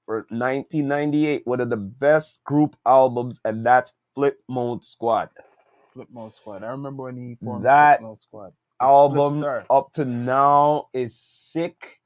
for 0.06 0.26
1998 0.32 1.46
one 1.46 1.60
of 1.62 1.70
the 1.70 1.78
best 1.78 2.44
group 2.46 2.76
albums, 2.86 3.40
and 3.46 3.66
that's 3.66 3.94
Flipmode 4.16 4.84
Squad. 4.84 5.30
Flipmode 5.96 6.36
Squad. 6.36 6.64
I 6.64 6.68
remember 6.72 7.04
when 7.04 7.18
he 7.18 7.36
formed 7.36 7.66
That 7.66 8.02
Flipmode 8.02 8.22
Squad. 8.22 8.54
Split 8.80 8.90
album 8.90 9.44
up 9.70 9.94
to 9.94 10.06
now 10.06 10.88
is 10.94 11.16
sick. 11.20 12.00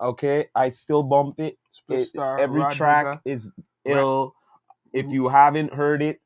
Okay, 0.00 0.48
I 0.54 0.70
still 0.70 1.02
bump 1.02 1.38
it. 1.40 1.56
Split 1.72 2.00
It- 2.00 2.08
Star, 2.08 2.40
every 2.40 2.60
Rod 2.60 2.72
track 2.72 3.20
is 3.24 3.50
ill. 3.84 4.34
If 4.92 5.06
you 5.10 5.28
haven't 5.28 5.72
heard 5.72 6.02
it, 6.02 6.20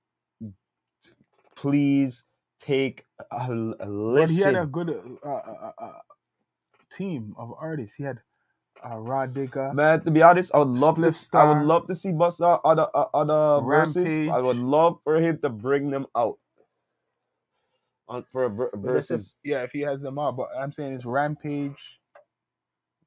please 1.57 2.25
take 2.61 3.05
a, 3.31 3.37
a 3.37 3.87
But 3.87 3.87
listen. 3.87 4.37
he 4.37 4.43
had 4.43 4.55
a 4.57 4.67
good 4.67 4.91
uh, 4.91 5.29
uh, 5.29 5.73
uh, 5.79 5.85
uh, 5.85 5.93
team 6.91 7.35
of 7.37 7.53
artists. 7.59 7.97
He 7.97 8.05
had 8.05 8.21
uh, 8.85 8.97
Rah 8.97 9.27
Digga, 9.27 9.75
Man, 9.75 10.03
to 10.05 10.11
be 10.11 10.23
honest, 10.23 10.53
I 10.55 10.59
would 10.59 10.69
love 10.69 10.97
Spliff 10.97 11.03
this. 11.05 11.31
I 11.35 11.45
would 11.45 11.63
love 11.67 11.87
to 11.89 11.95
see 11.95 12.11
Busta 12.11 12.61
other 12.65 12.89
uh, 12.95 13.07
other 13.13 13.65
verses. 13.67 14.31
I 14.31 14.41
would 14.41 14.57
love 14.57 14.99
for 15.05 15.21
him 15.21 15.39
to 15.43 15.49
bring 15.51 15.91
them 15.91 16.07
out 16.17 16.39
on 18.11 18.25
for 18.33 18.45
a 18.47 18.51
ver- 18.51 18.73
But 18.83 18.93
that's 18.95 19.13
if- 19.13 19.23
verses. 19.23 19.37
yeah, 19.45 19.65
if 19.65 19.73
he 19.73 19.83
has 19.83 20.03
them 20.03 20.19
all. 20.19 20.33
But 20.33 20.51
I'm 20.59 20.73
saying 20.73 20.95
it's 20.95 21.07
Rampage, 21.07 22.01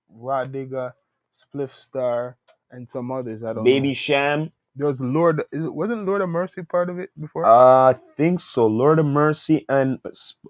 Rah 0.09 0.45
Digga, 0.45 0.93
Spliff 1.35 1.73
Star, 1.75 2.37
and 2.71 2.89
some 2.89 3.11
others. 3.11 3.43
I 3.43 3.53
don't 3.53 3.65
Baby 3.65 3.89
know. 3.89 3.95
Sham, 3.95 4.51
There 4.75 4.87
was 4.87 4.99
Lord. 5.01 5.43
is 5.51 5.69
Wasn't 5.69 6.05
Lord 6.05 6.21
Have 6.21 6.29
Mercy 6.29 6.63
part 6.63 6.89
of 6.89 6.99
it 6.99 7.11
before? 7.19 7.45
uh, 7.45 7.91
I 7.91 7.95
think 8.17 8.39
so. 8.41 8.67
Lord 8.67 8.99
Have 8.99 9.07
Mercy 9.07 9.65
and 9.69 9.99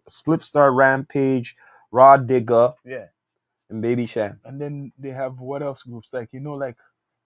Spliff 0.09 0.43
Star 0.43 0.71
Rampage, 0.73 1.55
Rah 1.91 2.17
Digga, 2.17 2.75
yeah. 2.85 3.07
and 3.69 3.81
Baby 3.81 4.07
Sham. 4.07 4.39
And 4.45 4.61
then 4.61 4.91
they 4.99 5.11
have 5.11 5.39
what 5.39 5.63
else 5.63 5.83
groups 5.83 6.09
like 6.13 6.29
you 6.33 6.39
know 6.41 6.53
like 6.55 6.77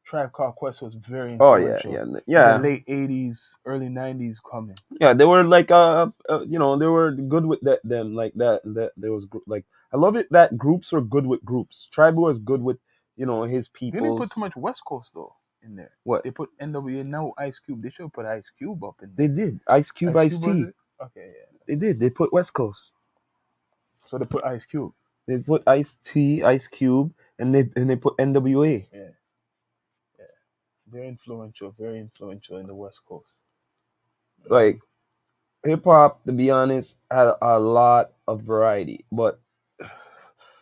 Tribe 0.07 0.31
Called 0.31 0.55
Quest 0.55 0.81
was 0.81 0.95
very 0.95 1.37
Oh 1.39 1.55
yeah, 1.55 1.79
yeah, 1.85 2.05
yeah, 2.25 2.57
late 2.57 2.85
'80s, 2.87 3.55
early 3.65 3.87
'90s 3.87 4.37
coming. 4.49 4.77
yeah. 5.01 5.13
They 5.13 5.25
were 5.25 5.43
like 5.43 5.69
uh, 5.69 6.07
uh 6.29 6.41
you 6.47 6.57
know, 6.59 6.77
they 6.77 6.87
were 6.87 7.11
good 7.11 7.45
with 7.45 7.59
that 7.61 7.81
them 7.83 8.15
like 8.15 8.33
that. 8.35 8.61
That 8.63 8.91
there 8.95 9.11
was 9.11 9.27
like 9.47 9.65
I 9.93 9.97
love 9.97 10.15
it 10.15 10.27
that 10.31 10.57
groups 10.57 10.91
were 10.91 11.01
good 11.01 11.27
with 11.27 11.43
groups. 11.43 11.87
Tribe 11.91 12.15
was 12.15 12.39
good 12.39 12.61
with 12.61 12.77
you 13.17 13.25
know 13.25 13.43
his 13.43 13.67
people 13.67 13.99
They 13.99 14.05
didn't 14.05 14.17
put 14.19 14.31
too 14.31 14.39
much 14.39 14.55
West 14.55 14.81
Coast 14.85 15.11
though 15.13 15.35
in 15.61 15.75
there. 15.75 15.91
What 16.03 16.23
They 16.23 16.31
put 16.31 16.49
NWA 16.59 17.05
now 17.05 17.33
Ice 17.37 17.59
Cube. 17.59 17.81
They 17.81 17.89
should 17.89 18.03
have 18.03 18.13
put 18.13 18.25
Ice 18.25 18.49
Cube 18.57 18.83
up 18.83 18.95
in 19.03 19.13
there. 19.15 19.27
they 19.27 19.33
did. 19.33 19.59
Ice 19.67 19.91
Cube, 19.91 20.15
Ice, 20.15 20.33
was 20.33 20.43
T. 20.45 20.65
Okay, 21.03 21.33
yeah. 21.35 21.57
They 21.67 21.75
did. 21.75 21.99
They 21.99 22.09
put 22.09 22.31
West 22.31 22.53
Coast. 22.53 22.91
So 24.05 24.17
they 24.17 24.25
put 24.25 24.45
Ice 24.45 24.65
Cube. 24.65 24.93
They 25.27 25.37
put 25.39 25.63
Ice 25.67 25.97
T, 26.01 26.43
Ice 26.43 26.67
Cube, 26.67 27.13
and 27.37 27.53
they 27.53 27.69
and 27.75 27.89
they 27.89 27.97
put 27.97 28.15
NWA. 28.17 28.85
Yeah. 28.93 29.09
Very 30.91 31.07
influential, 31.07 31.73
very 31.77 31.99
influential 31.99 32.57
in 32.57 32.67
the 32.67 32.75
West 32.75 33.01
Coast. 33.07 33.33
Like 34.49 34.79
hip 35.65 35.83
hop, 35.83 36.23
to 36.25 36.31
be 36.31 36.49
honest, 36.49 36.97
had 37.11 37.33
a 37.41 37.59
lot 37.59 38.11
of 38.27 38.41
variety, 38.43 39.05
but 39.11 39.39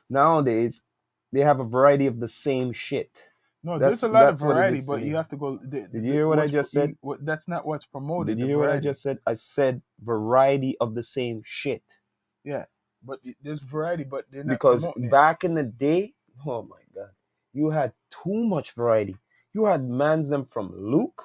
nowadays 0.10 0.82
they 1.32 1.42
have 1.42 1.60
a 1.60 1.64
variety 1.64 2.08
of 2.08 2.20
the 2.20 2.28
same 2.28 2.74
shit. 2.74 3.12
no, 3.64 3.80
that's- 3.80 4.02
there's 4.02 4.04
a 4.10 4.14
lot 4.14 4.24
of 4.24 4.28
that's 4.36 4.44
what 4.44 4.52
it 4.52 4.54
variety, 4.56 4.82
but 4.88 5.02
you 5.02 5.16
have 5.16 5.30
to 5.30 5.38
go. 5.38 5.58
The, 5.58 5.82
Did 5.82 6.06
you 6.06 6.14
hear 6.14 6.28
what 6.28 6.40
I 6.40 6.48
just 6.48 6.72
said? 6.72 6.90
you- 6.90 6.98
what, 7.02 7.26
that's 7.26 7.48
not 7.48 7.66
what's 7.66 7.86
promoted. 7.86 8.38
Did 8.38 8.42
you 8.42 8.48
hear 8.48 8.60
what 8.60 8.70
I 8.70 8.80
just 8.80 9.02
said? 9.02 9.20
I 9.28 9.34
said 9.36 9.82
variety 10.04 10.78
of 10.80 10.94
the 10.96 11.02
same 11.04 11.42
shit. 11.46 11.84
Yeah, 12.44 12.66
but 13.04 13.20
there's 13.42 13.62
variety, 13.62 14.04
but 14.04 14.26
they're 14.32 14.44
not 14.44 14.54
Because 14.54 14.82
promoting 14.82 15.06
it. 15.06 15.12
back 15.12 15.44
in 15.44 15.54
the 15.56 15.64
day, 15.64 16.14
oh 16.46 16.62
my 16.64 16.78
god, 16.94 17.10
you 17.54 17.70
had 17.72 17.92
too 18.24 18.44
much 18.46 18.72
variety. 18.74 19.18
You 19.56 19.66
had 19.68 19.90
mans 19.90 20.30
them 20.30 20.48
from 20.54 20.74
Luke 20.78 21.24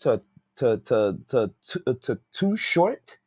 to 0.00 0.22
to 0.58 0.78
to 0.78 1.18
to 1.30 1.52
to, 1.68 1.94
to 2.02 2.20
too 2.32 2.56
short. 2.56 3.18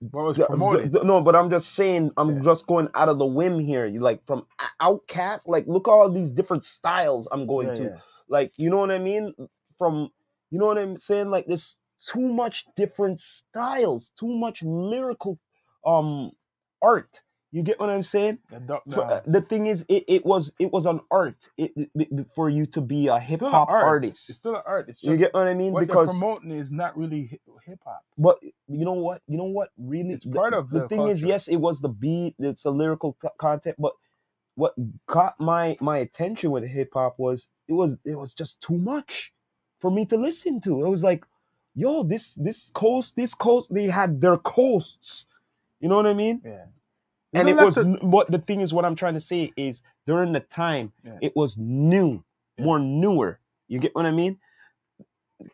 What 0.00 0.24
was 0.26 0.38
Yeah, 0.38 0.46
promoted? 0.46 0.92
th- 0.92 1.04
No, 1.04 1.22
but 1.22 1.36
I'm 1.36 1.50
just 1.50 1.74
saying, 1.74 2.12
I'm 2.16 2.36
Yeah. 2.36 2.42
just 2.42 2.66
going 2.66 2.88
out 2.94 3.10
of 3.10 3.18
the 3.18 3.26
whim 3.26 3.60
here. 3.60 3.86
You 3.86 4.00
like 4.00 4.26
from 4.26 4.46
OutKast, 4.82 5.48
like 5.48 5.66
look 5.68 5.88
all 5.88 6.10
these 6.10 6.30
different 6.30 6.64
styles 6.64 7.28
I'm 7.32 7.46
going 7.46 7.68
Yeah, 7.68 7.74
to. 7.74 7.84
yeah. 7.84 7.98
Like, 8.28 8.52
you 8.56 8.70
know 8.70 8.78
what 8.78 8.92
I 8.92 8.98
mean? 8.98 9.34
From 9.78 10.10
you 10.50 10.58
know 10.58 10.66
what 10.66 10.78
I'm 10.78 10.96
saying? 10.96 11.30
Like 11.30 11.46
there's 11.46 11.78
too 12.06 12.20
much 12.34 12.66
different 12.76 13.20
styles, 13.20 14.12
too 14.18 14.28
much 14.28 14.62
lyrical 14.62 15.38
um 15.86 16.32
art. 16.82 17.20
You 17.52 17.62
get 17.62 17.80
what 17.80 17.90
I'm 17.90 18.02
saying? 18.04 18.38
The 18.50 18.74
uh, 18.76 18.80
the- 18.86 19.22
the 19.26 19.40
thing 19.42 19.66
is, 19.66 19.84
it, 19.88 20.04
it 20.08 20.26
was 20.26 20.52
it 20.60 20.72
was 20.72 20.86
an 20.86 21.00
art 21.10 21.48
it, 21.58 21.72
it- 21.76 22.26
for 22.34 22.48
you 22.48 22.66
to 22.66 22.80
be 22.80 23.08
a 23.08 23.18
hip 23.18 23.40
hop 23.40 23.68
art. 23.68 23.84
artist. 23.86 24.30
It's 24.30 24.38
still 24.38 24.54
an 24.56 24.62
art. 24.66 24.86
Just 24.86 25.02
You 25.02 25.16
get 25.16 25.34
what 25.34 25.48
I 25.48 25.54
mean? 25.54 25.72
what 25.72 25.86
Because 25.86 26.08
promoting 26.10 26.52
is 26.52 26.70
not 26.70 26.96
really 26.96 27.40
hip 27.66 27.80
hop. 27.84 28.04
but 28.18 28.38
you 28.42 28.84
know 28.84 28.92
what? 28.92 29.22
You 29.26 29.38
know 29.38 29.44
what? 29.44 29.70
Really, 29.78 30.12
It's 30.14 30.24
part 30.26 30.54
of 30.54 30.70
the 30.70 30.80
the 30.82 30.88
thing 30.88 31.08
is. 31.08 31.24
Yes, 31.24 31.48
it 31.48 31.56
was 31.56 31.80
the 31.80 31.88
beat. 31.88 32.36
It's 32.38 32.64
a 32.66 32.70
lyrical 32.70 33.16
co- 33.20 33.30
content, 33.38 33.76
but 33.78 33.94
what 34.54 34.74
caught 35.06 35.34
my 35.40 35.76
my 35.80 35.98
attention 35.98 36.50
with 36.52 36.64
hip 36.64 36.90
hop 36.94 37.18
was 37.18 37.48
it 37.68 37.72
was 37.72 37.96
it 38.04 38.16
was 38.16 38.34
just 38.34 38.60
too 38.60 38.78
much 38.78 39.32
for 39.80 39.90
me 39.90 40.04
to 40.06 40.16
listen 40.16 40.60
to. 40.62 40.84
It 40.84 40.88
was 40.88 41.02
like, 41.02 41.24
yo, 41.74 42.04
this 42.04 42.34
this 42.34 42.70
coast, 42.74 43.16
this 43.16 43.34
coast, 43.34 43.74
they 43.74 43.86
had 43.88 44.20
their 44.20 44.36
coasts. 44.38 45.24
You 45.80 45.88
know 45.88 45.96
what 45.96 46.06
I 46.06 46.14
mean? 46.14 46.42
Yeah. 46.44 46.66
And 47.34 47.48
it 47.48 47.56
was 47.56 47.78
n- 47.78 47.98
what 48.02 48.30
the 48.30 48.38
thing 48.38 48.60
is 48.60 48.72
what 48.72 48.84
i'm 48.84 48.96
trying 48.96 49.14
to 49.14 49.20
say 49.20 49.52
is 49.56 49.82
during 50.06 50.32
the 50.32 50.40
time 50.40 50.92
Yeah. 51.04 51.18
it 51.22 51.34
was 51.36 51.56
new 51.58 52.24
Yeah. 52.58 52.64
more 52.66 52.78
newer 52.80 53.40
you 53.68 53.78
get 53.80 53.94
what 53.94 54.06
i 54.06 54.10
mean 54.10 54.38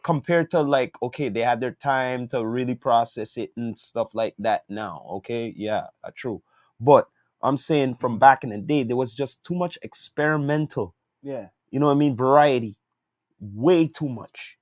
compared 0.04 0.50
to 0.50 0.62
like 0.62 0.92
okay 1.02 1.28
they 1.28 1.40
had 1.40 1.61
their 1.61 1.73
time 1.73 2.28
to 2.28 2.45
really 2.47 2.75
process 2.75 3.37
it 3.37 3.52
and 3.56 3.78
stuff 3.78 4.09
like 4.14 4.35
that 4.38 4.64
now 4.68 5.04
okay 5.11 5.54
yeah 5.56 5.85
uh, 6.04 6.11
true 6.16 6.42
but 6.80 7.09
i'm 7.42 7.59
saying 7.59 7.97
from 7.97 8.16
Mhm. 8.16 8.21
back 8.21 8.45
in 8.45 8.50
the 8.50 8.59
day 8.59 8.83
there 8.85 8.97
was 8.97 9.14
just 9.14 9.42
too 9.45 9.54
much 9.54 9.78
experimental 9.83 10.95
Yeah. 11.23 11.49
you 11.71 11.80
know 11.80 11.87
what 11.87 11.92
i 11.92 11.97
mean 11.97 12.16
variety 12.16 12.76
way 13.40 13.88
too 13.88 14.09
much 14.09 14.59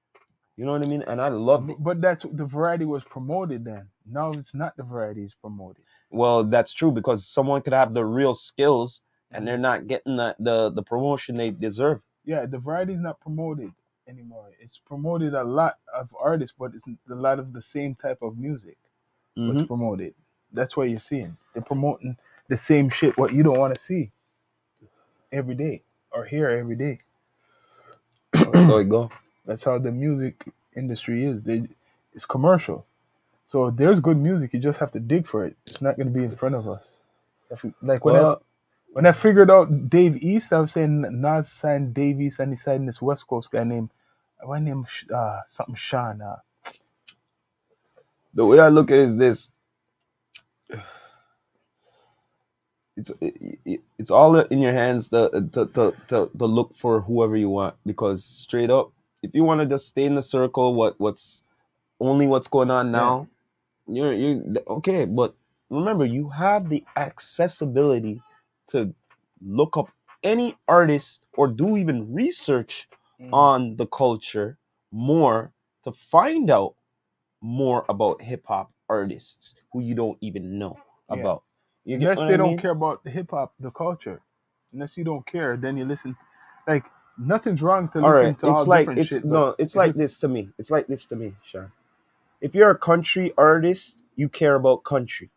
you 0.56 0.64
know 0.64 0.72
what 0.72 0.84
i 0.84 0.88
mean 0.88 1.02
and 1.02 1.20
i 1.20 1.28
love 1.28 1.70
it 1.70 1.76
But 1.82 2.00
that's 2.02 2.24
the 2.24 2.44
variety 2.46 2.84
was 2.86 3.04
promoted 3.04 3.64
then. 3.64 3.88
Now 4.06 4.32
it's 4.32 4.54
not 4.54 4.76
the 4.76 4.84
variety 4.84 5.24
is 5.24 5.34
promoted. 5.34 5.84
Well 6.14 6.44
that's 6.44 6.74
true 6.74 6.92
because 6.92 7.26
someone 7.28 7.62
could 7.62 7.74
have 7.74 7.94
the 7.94 8.04
real 8.06 8.34
skills 8.34 9.02
Mm-hmm. 9.32 9.36
and 9.38 9.48
they're 9.48 9.58
not 9.58 9.88
getting 9.88 10.16
the, 10.16 10.36
the, 10.40 10.70
the 10.70 10.82
promotion 10.82 11.36
they 11.36 11.50
deserve 11.50 12.00
Yeah, 12.24 12.46
the 12.46 12.58
variety 12.58 12.94
is 12.94 13.00
not 13.00 13.20
promoted 13.20 13.72
anymore. 14.08 14.50
It's 14.60 14.78
promoted 14.86 15.34
a 15.34 15.44
lot 15.44 15.78
of 15.94 16.08
artists, 16.20 16.56
but 16.58 16.72
it's 16.74 16.84
a 17.10 17.14
lot 17.16 17.40
of 17.40 17.52
the 17.52 17.62
same 17.62 17.96
type 17.96 18.20
of 18.22 18.38
music. 18.38 18.78
Mhm. 19.38 19.48
What's 19.54 19.66
promoted? 19.68 20.14
That's 20.52 20.76
what 20.76 20.90
you're 20.90 21.00
seeing. 21.00 21.36
They're 21.54 21.62
promoting 21.64 22.16
the 22.48 22.56
same 22.58 22.90
shit. 22.90 23.18
What 23.18 23.32
you 23.34 23.42
don't 23.44 23.58
want 23.58 23.74
to 23.74 23.80
see 23.80 24.12
every 25.32 25.56
day 25.56 25.82
or 26.12 26.24
hear 26.26 26.50
every 26.50 26.76
day. 26.76 27.00
so 28.36 28.78
it 28.78 28.88
go. 28.90 29.10
That's 29.46 29.64
how 29.64 29.78
the 29.78 29.92
music 29.92 30.44
industry 30.76 31.26
is. 31.26 31.42
They, 31.42 31.64
it's 32.14 32.26
commercial. 32.26 32.86
So 33.54 33.70
there's 33.72 34.00
good 34.00 34.18
music, 34.18 34.54
you 34.54 34.60
just 34.60 34.80
have 34.80 34.92
to 34.94 35.00
dig 35.00 35.28
for 35.28 35.46
it. 35.46 35.56
It's 35.68 35.82
not 35.82 35.96
going 35.96 36.08
to 36.08 36.14
be 36.14 36.24
in 36.24 36.36
front 36.36 36.56
of 36.56 36.68
us. 36.68 36.98
You- 37.64 37.74
like 37.82 38.04
when 38.04 38.16
I, 38.16 38.26
when 38.92 39.06
I 39.06 39.12
figured 39.12 39.50
out 39.50 39.90
Dave 39.90 40.16
East, 40.22 40.52
I 40.52 40.60
was 40.60 40.72
saying 40.72 41.02
Nas 41.22 41.50
signed 41.50 41.94
Dave 41.94 42.20
East 42.20 42.40
and 42.40 42.52
he 42.52 42.56
signed 42.58 42.88
this 42.88 43.02
West 43.02 43.26
Coast 43.28 43.52
guy 43.52 43.64
named 43.64 43.90
what 44.42 44.60
name 44.62 44.86
uh 45.14 45.40
something 45.48 45.76
Sean. 45.76 46.22
Uh, 46.22 46.36
the 48.34 48.46
way 48.46 48.60
I 48.60 48.68
look 48.68 48.90
at 48.90 48.98
it 48.98 49.08
is 49.08 49.16
this. 49.18 49.50
It's 52.96 53.10
it, 53.20 53.58
it- 53.64 53.82
it's 53.98 54.10
all 54.12 54.36
in 54.40 54.60
your 54.60 54.72
hands 54.72 55.08
to, 55.10 55.30
to, 55.54 55.66
to, 55.66 55.94
to, 56.08 56.30
to 56.38 56.46
look 56.46 56.76
for 56.78 57.00
whoever 57.02 57.36
you 57.36 57.48
want 57.50 57.76
because 57.86 58.24
straight 58.24 58.70
up, 58.70 58.92
if 59.22 59.32
you 59.34 59.44
want 59.44 59.60
to 59.62 59.66
just 59.66 59.88
stay 59.88 60.04
in 60.04 60.14
the 60.16 60.22
circle, 60.22 60.74
what 60.74 61.00
what's 61.00 61.42
only 62.00 62.26
what's 62.26 62.48
going 62.48 62.70
on 62.70 62.92
now, 62.92 63.28
you're 63.88 64.14
you 64.14 64.56
okay. 64.68 65.06
But 65.06 65.34
remember, 65.70 66.06
you 66.06 66.30
have 66.30 66.68
the 66.70 66.84
accessibility 66.96 68.22
to 68.70 68.94
look 69.46 69.76
up 69.76 69.90
any 70.24 70.56
artist 70.68 71.26
or 71.36 71.48
do 71.48 71.76
even 71.76 72.12
research 72.14 72.88
Mm. 73.20 73.32
on 73.32 73.76
the 73.76 73.86
culture 73.86 74.58
more 74.92 75.52
to 75.84 75.92
find 75.92 76.50
out 76.50 76.74
more 77.42 77.86
about 77.88 78.22
hip 78.22 78.44
hop 78.46 78.72
artists 78.88 79.56
who 79.72 79.80
you 79.82 79.94
don't 79.94 80.18
even 80.22 80.58
know 80.58 80.78
Yeah. 81.10 81.20
about. 81.20 81.44
You 81.84 81.98
unless 81.98 82.24
they 82.24 82.36
I 82.36 82.38
don't 82.38 82.56
care 82.56 82.72
about 82.72 83.04
the 83.04 83.10
hip 83.10 83.30
hop, 83.32 83.54
the 83.60 83.70
culture. 83.72 84.22
Unless 84.72 84.96
you 84.98 85.04
don't 85.04 85.26
care, 85.26 85.56
then 85.56 85.76
you 85.76 85.84
listen. 85.86 86.16
Like 86.68 86.84
nothing's 87.18 87.62
wrong 87.62 87.88
to 87.94 88.00
All 88.00 88.12
listen 88.12 88.12
right, 88.12 88.36
to 88.36 88.48
all 88.48 88.48
it's 88.48 88.66
like 88.66 88.92
different 88.92 88.96
it's 88.96 89.16
shit. 89.16 89.24
no, 89.24 89.54
it's 89.58 89.76
like 89.76 89.94
it- 89.94 89.96
this 89.96 90.18
to 90.20 90.28
me. 90.28 90.50
It's 90.58 90.70
like 90.70 90.86
this 90.88 91.06
to 91.06 91.16
me, 91.16 91.34
Sean. 91.44 91.72
If 92.44 92.54
you're 92.54 92.70
a 92.70 92.78
country 92.78 93.34
artist, 93.38 94.04
you 94.16 94.30
care 94.30 94.56
about 94.56 94.84
country. 94.84 95.32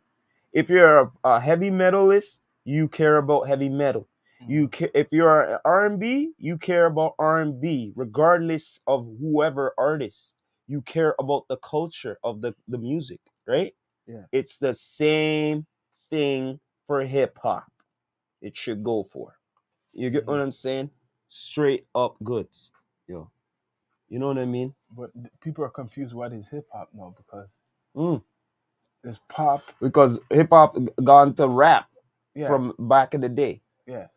If 0.53 0.69
you're 0.69 0.99
a, 0.99 1.11
a 1.23 1.41
heavy 1.41 1.71
metalist, 1.71 2.41
you 2.65 2.87
care 2.89 3.17
about 3.17 3.47
heavy 3.47 3.69
metal. 3.69 4.07
Mm. 4.43 4.49
You 4.51 4.69
ca- 4.69 4.91
if 4.95 5.07
you're 5.11 5.43
an 5.55 5.59
R&B, 5.65 6.33
you 6.39 6.57
care 6.57 6.87
about 6.87 7.15
R&B, 7.19 7.93
regardless 7.95 8.79
of 8.87 9.07
whoever 9.21 9.73
artist. 9.77 10.35
You 10.67 10.81
care 10.83 11.15
about 11.19 11.45
the 11.49 11.57
culture 11.57 12.19
of 12.23 12.41
the 12.41 12.55
the 12.69 12.79
music, 12.79 13.21
right? 13.47 13.75
Yeah. 14.07 14.25
It's 14.31 14.57
the 14.59 14.73
same 14.73 15.65
thing 16.11 16.59
for 16.87 17.01
hip 17.05 17.37
hop. 17.41 17.67
It 18.41 18.57
should 18.57 18.83
go 18.83 19.07
for. 19.13 19.37
You 19.93 20.09
get 20.11 20.27
Mm-hmm. 20.27 20.33
what 20.33 20.41
I'm 20.41 20.51
saying? 20.53 20.91
Straight 21.29 21.87
up 21.95 22.17
goods, 22.23 22.71
yo. 23.07 23.31
You 24.09 24.19
know 24.19 24.27
what 24.29 24.39
I 24.39 24.45
mean? 24.45 24.73
But 24.95 25.11
people 25.41 25.63
are 25.65 25.69
confused 25.69 26.13
what 26.13 26.33
is 26.33 26.47
hip 26.49 26.67
hop 26.73 26.89
now 26.93 27.15
because 27.17 27.49
Mm. 27.95 28.23
There's 29.03 29.19
pop. 29.29 29.63
Because 29.81 30.19
hip 30.31 30.49
hop 30.51 30.77
gone 31.03 31.33
to 31.35 31.47
rap 31.47 31.87
Yeah. 32.35 32.47
from 32.47 32.73
back 32.79 33.13
in 33.15 33.21
the 33.21 33.29
day. 33.29 33.61
yeah. 33.87 34.07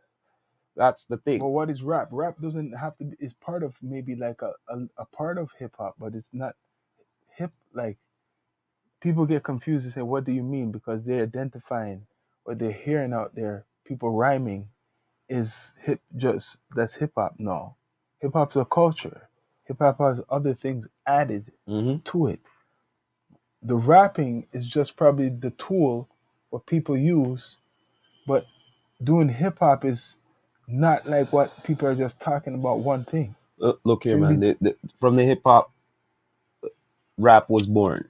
That's 0.77 1.05
the 1.07 1.19
thing. 1.19 1.41
Well, 1.41 1.53
what 1.53 1.71
is 1.71 1.83
rap? 1.83 2.09
Rap 2.13 2.41
doesn't 2.41 2.73
have 2.73 2.97
to 2.99 3.05
be. 3.05 3.17
It's 3.21 3.35
part 3.35 3.63
of 3.63 3.75
maybe 3.83 4.17
like 4.17 4.43
a 4.43 4.53
a, 4.69 4.87
a 4.99 5.05
part 5.07 5.39
of 5.39 5.51
hip 5.59 5.75
hop, 5.79 5.97
but 5.99 6.15
it's 6.15 6.31
not 6.33 6.55
hip. 7.37 7.53
Like 7.75 7.99
people 9.03 9.27
get 9.27 9.45
confused 9.45 9.87
and 9.87 9.95
say, 9.95 10.03
"What 10.03 10.25
do 10.25 10.33
you 10.33 10.43
mean?" 10.45 10.73
Because 10.73 11.05
they're 11.05 11.25
identifying 11.25 12.07
what 12.45 12.59
they're 12.59 12.73
hearing 12.73 13.15
out 13.15 13.35
there. 13.35 13.67
People 13.87 14.11
rhyming 14.13 14.69
is 15.29 15.55
hip. 15.83 16.01
Just 16.17 16.59
that's 16.77 16.97
hip 16.97 17.13
hop. 17.17 17.37
No, 17.39 17.77
hip 18.21 18.33
hop's 18.35 18.57
a 18.57 18.67
culture. 18.67 19.30
Hip 19.71 19.79
hop 19.81 19.99
has 20.01 20.21
other 20.31 20.55
things 20.55 20.89
added 21.09 21.53
hmm 21.69 21.97
to 22.07 22.29
it. 22.29 22.41
The 23.63 23.77
rapping 23.77 24.47
is 24.53 24.67
just 24.67 24.97
probably 24.97 25.31
the 25.31 25.51
tool 25.53 26.09
what 26.51 26.67
people 26.67 26.97
use, 26.99 27.57
but 28.27 28.47
doing 29.05 29.29
hip 29.29 29.59
hop 29.61 29.85
is 29.85 30.17
not 30.69 31.09
like 31.09 31.33
what 31.33 31.65
people 31.65 31.89
are 31.89 31.97
just 31.97 32.21
talking 32.21 32.55
about 32.55 32.81
one 32.81 33.05
thing. 33.05 33.37
Uh, 33.63 33.75
look 33.85 34.05
here, 34.05 34.19
man. 34.19 34.41
The, 34.41 34.59
the, 34.61 34.77
from 35.01 35.17
the 35.17 35.25
hip 35.25 35.43
hop, 35.45 35.73
rap 37.19 37.51
was 37.51 37.67
born. 37.67 38.09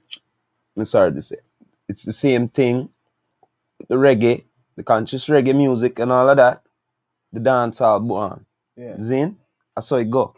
I'm 0.77 0.85
sorry 0.85 1.13
to 1.13 1.21
say, 1.21 1.37
it's 1.89 2.03
the 2.03 2.13
same 2.13 2.49
thing. 2.49 2.89
The 3.89 3.95
reggae, 3.95 4.45
the 4.77 4.83
conscious 4.83 5.27
reggae 5.27 5.55
music, 5.55 5.99
and 5.99 6.11
all 6.11 6.29
of 6.29 6.37
that. 6.37 6.63
The 7.33 7.41
dancehall 7.41 8.07
born. 8.07 8.45
Yeah. 8.77 8.97
Zin, 9.01 9.37
I 9.77 9.81
saw 9.81 9.97
it 9.97 10.11
go. 10.11 10.35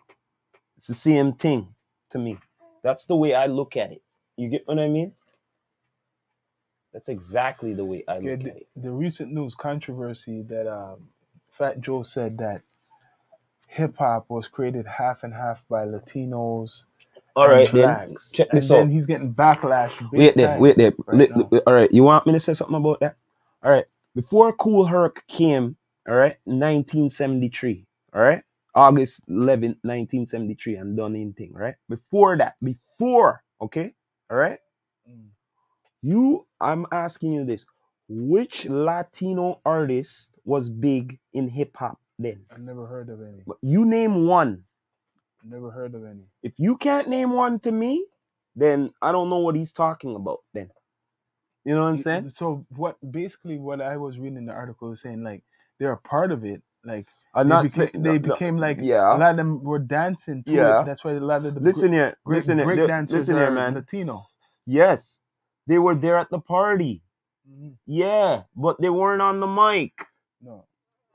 It's 0.84 0.90
the 0.90 0.96
same 0.96 1.34
thing 1.34 1.76
to 2.12 2.20
me. 2.20 2.38
That's 2.84 3.06
the 3.06 3.16
way 3.16 3.34
I 3.36 3.48
look 3.48 3.78
at 3.78 3.94
it. 3.94 4.04
You 4.38 4.50
get 4.50 4.68
what 4.68 4.80
I 4.80 4.90
mean? 4.90 5.14
That's 6.94 7.10
exactly 7.10 7.74
the 7.74 7.86
way 7.86 8.04
I 8.08 8.20
Yeah, 8.20 8.32
look 8.32 8.42
the, 8.44 8.50
at 8.52 8.58
it. 8.58 8.68
the 8.78 8.92
recent 8.92 9.32
news 9.34 9.56
controversy 9.56 10.44
that 10.44 10.68
um, 10.72 11.10
Fat 11.58 11.82
Joe 11.82 12.04
said 12.04 12.40
that 12.40 12.62
hip 13.70 13.96
hop 13.98 14.26
was 14.30 14.48
created 14.50 14.86
half 14.88 15.24
and 15.24 15.34
half 15.34 15.64
by 15.70 15.86
Latinos. 15.86 16.84
All 17.36 17.50
right, 17.50 17.68
and 17.68 17.76
then. 17.76 18.00
Check 18.34 18.50
and 18.52 18.60
this 18.60 18.72
then 18.72 18.90
out. 18.90 18.92
he's 18.92 19.06
getting 19.08 19.34
backlash. 19.34 19.94
Wait 20.14 20.38
there, 20.38 20.54
wait 20.58 20.78
there. 20.78 20.94
right 21.08 21.30
all 21.68 21.74
right, 21.74 21.92
you 21.94 22.04
want 22.04 22.28
me 22.28 22.34
to 22.34 22.40
say 22.42 22.54
something 22.54 22.76
about 22.78 23.00
that? 23.02 23.16
All 23.64 23.72
right. 23.72 23.86
Before 24.16 24.54
Kool 24.54 24.86
Herc 24.86 25.26
came, 25.28 25.78
all 26.08 26.16
right, 26.16 26.38
1973, 26.46 27.86
all 28.14 28.22
right, 28.22 28.44
August 28.76 29.22
11th, 29.30 29.78
1973, 29.84 30.76
and 30.78 30.98
done 30.98 31.16
in 31.16 31.34
thing, 31.34 31.52
right? 31.54 31.76
Before 31.90 32.38
that, 32.38 32.56
before, 32.64 33.44
okay, 33.62 33.94
all 34.32 34.38
right, 34.38 34.60
Mm. 35.10 35.30
you, 36.02 36.48
I'm 36.62 36.86
asking 36.92 37.34
you 37.34 37.46
this: 37.46 37.66
which 38.10 38.66
Latino 38.66 39.62
artist 39.66 40.32
was 40.46 40.70
big 40.70 41.20
in 41.34 41.50
hip 41.50 41.76
hop 41.78 42.00
then? 42.20 42.46
I've 42.52 42.62
never 42.62 42.86
heard 42.88 43.10
of 43.10 43.22
any. 43.22 43.44
But 43.48 43.58
You 43.62 43.86
name 43.86 44.28
one. 44.28 44.64
Never 45.44 45.72
heard 45.72 45.96
of 45.96 46.06
any. 46.06 46.26
If 46.44 46.54
you 46.58 46.78
can't 46.78 47.10
name 47.10 47.32
one 47.34 47.60
to 47.62 47.72
me, 47.72 48.06
then 48.56 48.92
I 49.02 49.12
don't 49.12 49.30
know 49.30 49.40
what 49.40 49.56
he's 49.56 49.72
talking 49.74 50.16
about. 50.16 50.40
Then, 50.54 50.70
you 51.66 51.76
know 51.76 51.82
what 51.84 51.88
I'm 51.90 52.00
saying? 52.00 52.32
So 52.36 52.66
what? 52.76 52.98
Basically, 53.12 53.58
what 53.58 53.82
I 53.82 53.98
was 53.98 54.20
reading 54.20 54.38
in 54.38 54.46
the 54.46 54.54
article 54.54 54.92
is 54.94 55.02
saying 55.02 55.24
like 55.24 55.44
they're 55.80 55.94
a 55.94 55.98
part 55.98 56.32
of 56.32 56.46
it. 56.46 56.62
Like 56.86 57.06
I'm 57.36 57.50
they, 57.50 57.56
beca- 57.56 57.72
saying- 57.72 58.04
they 58.04 58.20
no, 58.20 58.20
became 58.20 58.58
like 58.58 58.80
a 58.80 58.84
yeah. 58.84 59.14
lot 59.14 59.32
of 59.32 59.38
them 59.38 59.64
were 59.64 59.80
dancing. 59.80 60.44
Yeah. 60.46 60.82
it. 60.82 60.86
that's 60.86 61.04
why 61.04 61.12
a 61.14 61.20
lot 61.20 61.46
of 61.46 61.56
the 61.56 61.62
Listen 61.62 61.94
here, 61.94 62.18
great 62.26 62.38
listen 62.38 62.58
here, 62.58 62.66
break 62.66 62.88
dancers 62.88 63.20
listen 63.20 63.36
are 63.36 63.46
here, 63.46 63.52
man. 63.52 63.74
Latino. 63.76 64.26
Yes, 64.66 65.20
they 65.68 65.80
were 65.80 65.96
there 65.96 66.18
at 66.18 66.30
the 66.30 66.40
party. 66.40 67.02
Mhm. 67.50 67.76
Yeah, 67.86 68.44
but 68.56 68.80
they 68.82 68.90
weren't 68.90 69.22
on 69.22 69.40
the 69.40 69.48
mic. 69.48 69.94
No, 70.42 70.66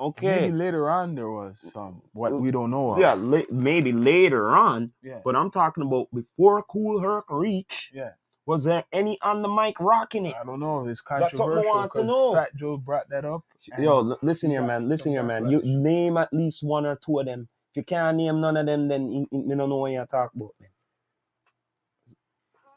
Okay. 0.01 0.43
maybe 0.43 0.57
later 0.57 0.89
on 0.91 1.15
there 1.15 1.31
was 1.31 1.57
some 1.73 2.03
what 2.13 2.33
we 2.41 2.51
don't 2.51 2.71
know 2.71 2.93
of. 2.93 2.99
Yeah, 2.99 3.15
la- 3.15 3.49
maybe 3.51 3.93
later 3.93 4.51
on, 4.51 4.93
yeah, 5.03 5.21
but 5.25 5.37
I'm 5.37 5.51
talking 5.51 5.85
about 5.85 6.09
before 6.15 6.63
Kool 6.65 7.01
Herc 7.01 7.27
reach. 7.31 7.91
yeah. 7.93 8.13
Was 8.49 8.65
there 8.65 8.83
any 8.95 9.19
on 9.21 9.43
the 9.43 9.49
mic 9.49 9.79
rocking 9.79 10.25
it? 10.25 10.35
I 10.41 10.45
don't 10.45 10.61
know. 10.61 10.89
It's 10.89 11.03
controversial. 11.03 11.55
That's 11.55 11.59
something 11.59 11.71
I 11.71 11.77
want 11.77 11.93
to 11.93 12.05
know. 12.05 12.35
Fat 12.35 12.57
Joe 12.57 12.79
brought 12.79 13.09
that 13.11 13.27
up. 13.27 13.43
Yo, 13.79 14.17
listen 14.23 14.51
here, 14.51 14.63
man. 14.63 14.89
Listen 14.89 15.13
here, 15.13 15.23
man. 15.23 15.51
You 15.51 15.61
name 15.63 16.17
at 16.17 16.33
least 16.33 16.63
one 16.63 16.87
or 16.87 16.97
two 17.05 17.19
of 17.19 17.27
them. 17.27 17.47
If 17.73 17.77
you 17.77 17.83
can't 17.85 18.17
name 18.17 18.41
none 18.41 18.57
of 18.57 18.65
them, 18.65 18.89
then 18.89 19.13
you, 19.13 19.29
you 19.31 19.55
don't 19.55 19.69
know 19.69 19.77
what 19.77 19.93
you're 19.93 20.07
talking 20.07 20.41
about. 20.41 20.55
Man. 20.61 20.71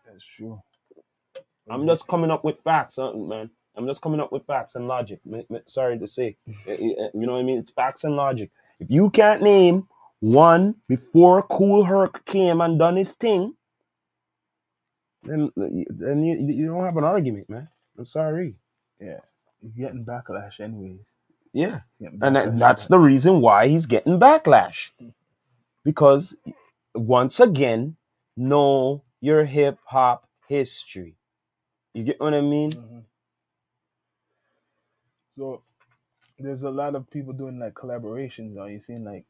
That's 0.05 0.25
true. 0.37 0.61
I'm 1.69 1.87
just 1.87 2.07
coming 2.07 2.31
up 2.31 2.43
with 2.43 2.57
facts, 2.65 2.99
uh, 2.99 3.13
man. 3.13 3.49
I'm 3.77 3.87
just 3.87 4.01
coming 4.01 4.19
up 4.19 4.33
with 4.33 4.45
facts 4.45 4.75
and 4.75 4.87
logic. 4.89 5.21
Sorry 5.67 5.97
to 5.99 6.07
say, 6.07 6.35
Uh, 6.67 6.71
uh, 6.73 6.75
you 6.75 7.25
know 7.25 7.33
what 7.33 7.39
I 7.39 7.43
mean? 7.43 7.59
It's 7.59 7.71
facts 7.71 8.03
and 8.03 8.17
logic. 8.17 8.51
If 8.81 8.89
you 8.91 9.09
can't 9.11 9.41
name 9.41 9.87
one 10.19 10.75
before 10.89 11.43
Kool 11.43 11.85
Herc 11.85 12.25
came 12.25 12.59
and 12.59 12.77
done 12.77 12.97
his 12.97 13.13
thing, 13.13 13.55
then 15.23 15.51
then 15.57 16.23
you, 16.23 16.37
you 16.39 16.67
don't 16.67 16.83
have 16.85 16.97
an 16.97 17.03
argument, 17.05 17.49
man. 17.49 17.69
I'm 17.97 18.05
sorry. 18.05 18.55
Yeah, 18.99 19.19
he's 19.61 19.73
getting 19.75 20.05
backlash 20.05 20.59
anyways. 20.59 21.07
Yeah, 21.53 21.81
Getting 22.01 22.19
and 22.21 22.35
backlash. 22.35 22.59
that's 22.59 22.87
the 22.87 22.99
reason 22.99 23.41
why 23.41 23.67
he's 23.69 23.85
getting 23.87 24.19
backlash, 24.19 24.89
because 25.85 26.35
once 26.95 27.39
again, 27.39 27.97
know 28.37 29.03
your 29.21 29.45
hip 29.45 29.79
hop 29.85 30.27
history. 30.47 31.15
You 31.93 32.03
get 32.05 32.19
what 32.21 32.33
I 32.35 32.41
mean? 32.41 32.73
Mhm. 32.73 33.03
So 35.35 35.63
there's 36.39 36.63
a 36.63 36.69
lot 36.71 36.95
of 36.95 37.09
people 37.11 37.33
doing 37.33 37.59
like 37.59 37.73
collaborations. 37.75 38.57
Are 38.59 38.69
you 38.69 38.79
seeing 38.79 39.03
like 39.05 39.25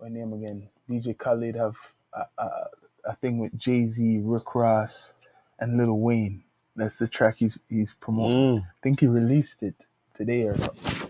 my 0.00 0.08
name 0.08 0.32
again? 0.34 0.68
DJ 0.90 1.18
Khaled 1.18 1.56
have 1.56 1.76
a, 2.14 2.26
a, 2.38 2.68
a 3.04 3.16
thing 3.16 3.38
with 3.38 3.58
Jay 3.58 3.88
Z, 3.88 4.20
Rick 4.24 4.54
Ross, 4.54 5.12
and 5.60 5.78
Lil 5.78 5.98
Wayne. 5.98 6.42
That's 6.76 6.96
the 6.96 7.08
track 7.08 7.36
he's 7.38 7.58
he's 7.68 7.94
promoting. 7.94 8.60
Mm. 8.60 8.62
I 8.62 8.66
think 8.82 9.00
he 9.00 9.06
released 9.06 9.62
it 9.62 9.74
today 10.16 10.42
or 10.44 10.56
something, 10.58 11.00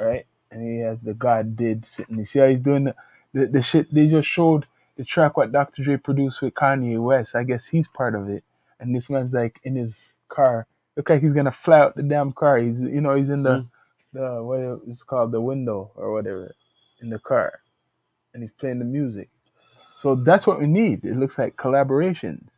right? 0.00 0.26
And 0.50 0.62
he 0.62 0.80
has 0.80 0.98
the 1.02 1.14
God 1.14 1.56
did 1.56 1.86
sitting. 1.86 2.18
You 2.18 2.26
see 2.26 2.40
how 2.40 2.48
he's 2.48 2.60
doing 2.60 2.84
the, 2.84 2.94
the 3.34 3.46
the 3.46 3.62
shit. 3.62 3.92
They 3.94 4.08
just 4.08 4.28
showed 4.28 4.66
the 4.96 5.04
track 5.04 5.36
what 5.36 5.52
Dr. 5.52 5.84
Dre 5.84 5.96
produced 5.98 6.42
with 6.42 6.54
Kanye 6.54 7.02
West. 7.02 7.34
I 7.36 7.44
guess 7.44 7.66
he's 7.66 7.88
part 7.88 8.14
of 8.14 8.28
it. 8.28 8.44
And 8.80 8.94
this 8.94 9.10
man's 9.10 9.32
like 9.34 9.60
in 9.64 9.76
his 9.76 10.12
car. 10.28 10.66
Look 10.96 11.10
like 11.10 11.22
he's 11.22 11.34
gonna 11.34 11.52
fly 11.52 11.80
out 11.80 11.96
the 11.96 12.02
damn 12.04 12.32
car. 12.32 12.58
He's 12.58 12.80
you 12.80 13.00
know 13.02 13.14
he's 13.16 13.30
in 13.30 13.42
the 13.44 13.64
Mm. 13.64 13.70
the 14.12 14.42
what 14.44 14.82
it's 14.88 15.02
called 15.02 15.32
the 15.32 15.40
window 15.40 15.92
or 15.96 16.12
whatever 16.12 16.54
in 17.02 17.10
the 17.10 17.18
car, 17.18 17.60
and 18.34 18.42
he's 18.42 18.52
playing 18.52 18.78
the 18.80 18.84
music. 18.86 19.30
So 19.96 20.14
that's 20.16 20.46
what 20.46 20.60
we 20.60 20.66
need. 20.66 21.04
It 21.04 21.16
looks 21.18 21.38
like 21.38 21.56
collaborations. 21.56 22.48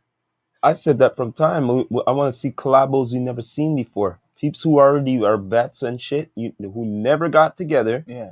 I 0.63 0.73
said 0.75 0.99
that 0.99 1.15
from 1.15 1.33
time. 1.33 1.69
I 2.07 2.11
want 2.11 2.33
to 2.33 2.39
see 2.39 2.51
collabos 2.51 3.13
we 3.13 3.19
never 3.19 3.41
seen 3.41 3.75
before. 3.75 4.19
Peeps 4.37 4.63
who 4.63 4.79
already 4.79 5.23
are 5.23 5.37
vets 5.37 5.83
and 5.83 6.01
shit, 6.01 6.31
you, 6.35 6.53
who 6.59 6.85
never 6.85 7.29
got 7.29 7.57
together, 7.57 8.05
Yeah, 8.05 8.31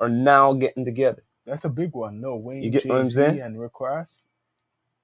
are 0.00 0.08
now 0.10 0.54
getting 0.54 0.84
together. 0.84 1.22
that's 1.46 1.64
a 1.66 1.70
big 1.70 1.92
one. 1.94 2.20
No 2.20 2.36
Wayne, 2.36 2.68
You 2.68 2.70
get 2.70 2.88
what 2.88 3.00
I'm 3.00 3.10
Jay-Z, 3.10 3.10
saying? 3.10 3.40
and 3.40 3.60
Rick 3.60 3.80
Ross. 3.80 4.22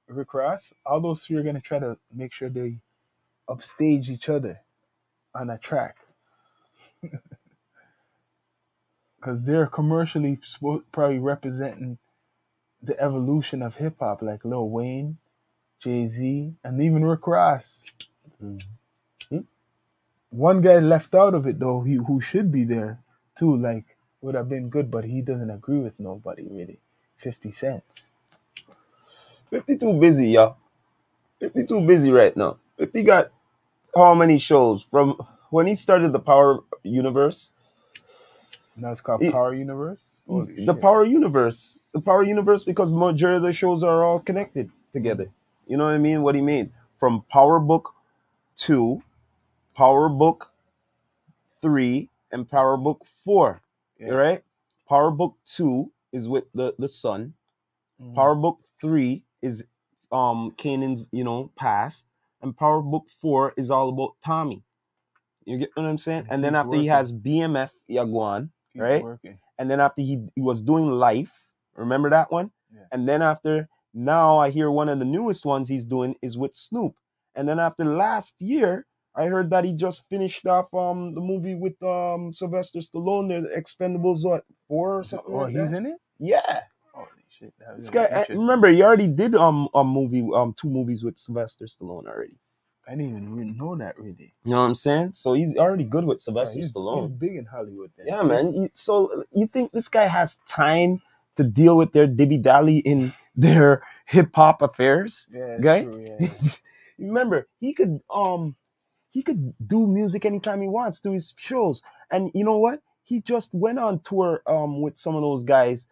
Rick 0.08 0.34
Ross. 0.34 0.72
All 0.86 1.00
those 1.00 1.22
three 1.24 1.36
are 1.38 1.42
gonna 1.44 1.60
try 1.60 1.78
to 1.80 1.98
make 2.14 2.32
sure 2.34 2.50
they 2.50 2.78
upstage 3.48 4.10
each 4.10 4.28
other 4.28 4.60
on 5.34 5.50
a 5.50 5.58
track. 5.58 5.96
Because 9.20 9.42
they're 9.44 9.66
commercially 9.68 10.38
probably 10.92 11.18
representing 11.18 11.98
the 12.82 13.00
evolution 13.00 13.62
of 13.62 13.76
hip 13.76 13.96
hop, 14.00 14.22
like 14.22 14.44
Lil 14.44 14.70
Wayne, 14.70 15.18
Jay 15.82 16.08
Z, 16.08 16.54
and 16.64 16.82
even 16.82 17.04
Rick 17.04 17.26
Ross. 17.26 17.84
Mhm. 18.42 18.62
One 20.30 20.62
guy 20.62 20.78
left 20.80 21.14
out 21.14 21.34
of 21.34 21.46
it 21.46 21.58
though, 21.60 21.82
he, 21.82 21.94
who 21.94 22.20
should 22.20 22.52
be 22.52 22.64
there 22.64 23.00
too, 23.38 23.56
like 23.56 23.84
would 24.22 24.34
have 24.36 24.48
been 24.48 24.70
good, 24.70 24.90
but 24.90 25.04
he 25.04 25.22
doesn't 25.22 25.50
agree 25.50 25.78
with 25.80 25.98
nobody 26.00 26.46
really. 26.50 26.80
Fifty 27.16 27.52
cents. 27.52 28.02
50 29.50 29.78
too 29.78 29.94
busy, 30.00 30.30
y'all. 30.30 30.56
50 31.40 31.66
too 31.66 31.80
busy 31.86 32.10
right 32.10 32.36
now. 32.36 32.58
50 32.78 33.02
got 33.04 33.32
how 33.96 34.14
many 34.14 34.38
shows? 34.38 34.84
From 34.90 35.18
when 35.50 35.66
he 35.66 35.74
started 35.76 36.12
the 36.12 36.20
Power 36.20 36.60
Universe, 36.84 37.50
Now 38.76 38.92
it's 38.92 39.00
called 39.02 39.20
He- 39.22 39.30
Power 39.30 39.54
Universe. 39.54 40.12
Holy 40.26 40.66
the. 40.66 40.74
Power 40.74 41.04
Universe, 41.04 41.78
the 41.92 42.00
Power 42.00 42.22
Universe, 42.22 42.64
because 42.64 42.92
majority 42.92 43.37
of 43.38 43.42
the 43.42 43.52
shows 43.52 43.82
are 43.82 44.04
all 44.04 44.20
connected 44.20 44.70
together. 44.92 45.30
You 45.66 45.76
know 45.76 45.85
what 45.85 45.94
I 45.94 45.98
mean? 45.98 46.22
What 46.22 46.35
he 46.35 46.42
mean? 46.42 46.72
From 46.98 47.24
Power 47.30 47.58
Book 47.61 47.94
two, 48.56 49.02
Power 49.76 50.08
Book 50.08 50.52
three, 51.62 52.08
and 52.32 52.48
Power 52.48 52.76
Book 52.76 53.04
four. 53.24 53.62
Yeah. 53.98 54.11
Right? 54.11 54.44
Power 54.88 55.11
Book 55.11 55.37
two 55.44 55.92
is 56.12 56.28
with 56.28 56.44
the 56.54 56.74
the 56.78 56.88
son. 56.88 57.35
Mhm. 58.00 58.14
Power 58.14 58.35
Book 58.35 58.61
three 58.80 59.24
is 59.42 59.64
um 60.12 60.52
Kanan's, 60.58 61.08
you 61.12 61.24
know, 61.24 61.50
past, 61.56 62.06
and 62.42 62.56
Power 62.56 62.82
Book 62.82 63.06
Four 63.20 63.54
is 63.56 63.70
all 63.70 63.88
about 63.88 64.14
Tommy. 64.24 64.62
You 65.44 65.58
get 65.58 65.70
what 65.74 65.87
I'm 65.87 65.98
saying? 65.98 66.24
He 66.26 66.30
And 66.30 66.44
then 66.44 66.54
after 66.54 66.76
he 66.76 66.87
has 66.87 67.12
BMF 67.12 67.70
Yaguan, 67.90 68.50
Keep 68.72 68.82
right? 68.82 69.02
working. 69.02 69.38
And 69.62 69.70
then 69.70 69.79
after 69.79 70.03
he, 70.03 70.18
he 70.35 70.40
was 70.42 70.61
doing 70.61 70.88
Life, 70.90 71.31
remember 71.77 72.11
that 72.11 72.33
one? 72.33 72.51
Yeah. 72.75 72.81
And 72.90 73.09
then 73.09 73.22
after 73.22 73.68
now, 73.94 74.37
I 74.37 74.51
hear 74.51 74.72
one 74.72 74.88
of 74.88 74.98
the 74.98 75.05
newest 75.05 75.46
ones 75.46 75.68
he's 75.68 75.85
doing 75.85 76.16
is 76.20 76.37
with 76.37 76.57
Snoop. 76.57 76.96
And 77.37 77.48
then 77.48 77.61
after 77.61 77.85
last 77.85 78.42
year, 78.42 78.87
I 79.14 79.27
heard 79.27 79.51
that 79.51 79.64
he 79.64 79.72
just 79.72 80.03
finished 80.11 80.48
off 80.48 80.75
um 80.75 81.14
the 81.14 81.20
movie 81.20 81.55
with 81.55 81.81
um 81.81 82.33
Sylvester 82.33 82.81
Stallone, 82.81 83.29
the 83.29 83.51
Expendables 83.57 84.25
what 84.25 84.44
four 84.66 84.98
or 84.98 85.05
something. 85.05 85.33
Oh, 85.33 85.42
like 85.42 85.55
he's 85.55 85.70
that? 85.70 85.77
in 85.77 85.87
it. 85.87 85.98
Yeah, 86.18 86.62
Holy 86.92 87.07
shit! 87.29 87.55
this 87.77 87.88
guy. 87.88 88.07
I, 88.07 88.33
remember, 88.33 88.66
he 88.66 88.83
already 88.83 89.07
did 89.07 89.37
um 89.37 89.68
a 89.75 89.85
movie 89.85 90.29
um 90.35 90.57
two 90.61 90.70
movies 90.70 91.05
with 91.05 91.16
Sylvester 91.18 91.66
Stallone 91.66 92.09
already. 92.09 92.35
I 92.86 92.92
didn't 92.92 93.06
even 93.16 93.56
know 93.56 93.76
that 93.76 93.98
really. 93.98 94.34
You 94.44 94.50
know 94.52 94.60
what 94.60 94.66
I'm 94.66 94.74
saying? 94.74 95.12
So 95.14 95.34
he's 95.34 95.56
already 95.56 95.84
good 95.84 96.04
with 96.04 96.18
Yeah, 96.18 96.24
Sylvester 96.24 96.58
he's, 96.58 96.72
Stallone. 96.72 97.08
he's 97.08 97.16
big 97.18 97.36
in 97.36 97.44
Hollywood. 97.46 97.90
Then. 97.96 98.06
Yeah, 98.08 98.22
man. 98.22 98.70
So 98.74 99.24
you 99.32 99.46
think 99.46 99.72
this 99.72 99.88
guy 99.88 100.06
has 100.06 100.36
time 100.48 101.00
to 101.36 101.44
deal 101.44 101.76
with 101.76 101.92
their 101.92 102.06
dibby 102.08 102.42
dally 102.42 102.78
in 102.78 103.12
their 103.36 103.82
hip 104.06 104.30
hop 104.34 104.62
affairs? 104.62 105.28
Yeah, 105.32 105.58
Guy? 105.60 105.82
true, 105.84 106.04
yeah. 106.20 106.28
Remember, 106.98 107.48
he 107.60 107.72
could 107.72 108.00
um 108.12 108.56
he 109.10 109.22
could 109.22 109.54
do 109.66 109.86
music 109.86 110.24
anytime 110.24 110.60
he 110.60 110.68
wants 110.68 111.00
to 111.00 111.12
his 111.12 111.34
shows. 111.36 111.82
And 112.10 112.30
you 112.34 112.44
know 112.44 112.58
what? 112.58 112.80
He 113.04 113.20
just 113.20 113.52
went 113.54 113.78
on 113.78 114.00
tour 114.00 114.42
um 114.46 114.80
with 114.82 114.98
some 114.98 115.14
of 115.14 115.22
those 115.22 115.42
guys 115.44 115.86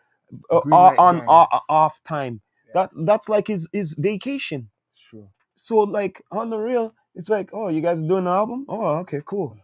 uh, 0.50 0.56
on 0.58 1.20
off 1.68 2.00
time. 2.04 2.40
Yeah. 2.66 2.72
That 2.74 2.90
that's 3.06 3.28
like 3.28 3.46
his 3.46 3.68
his 3.72 3.94
vacation. 3.94 4.70
It's 5.60 5.72
true. 5.72 5.76
So 5.76 5.78
like 5.78 6.22
on 6.32 6.50
the 6.50 6.58
real, 6.58 6.94
it's 7.14 7.28
like, 7.30 7.50
oh, 7.52 7.68
you 7.68 7.82
guys 7.82 8.02
doing 8.02 8.26
an 8.26 8.28
album? 8.28 8.66
Oh, 8.68 8.98
okay, 9.00 9.20
cool. 9.26 9.56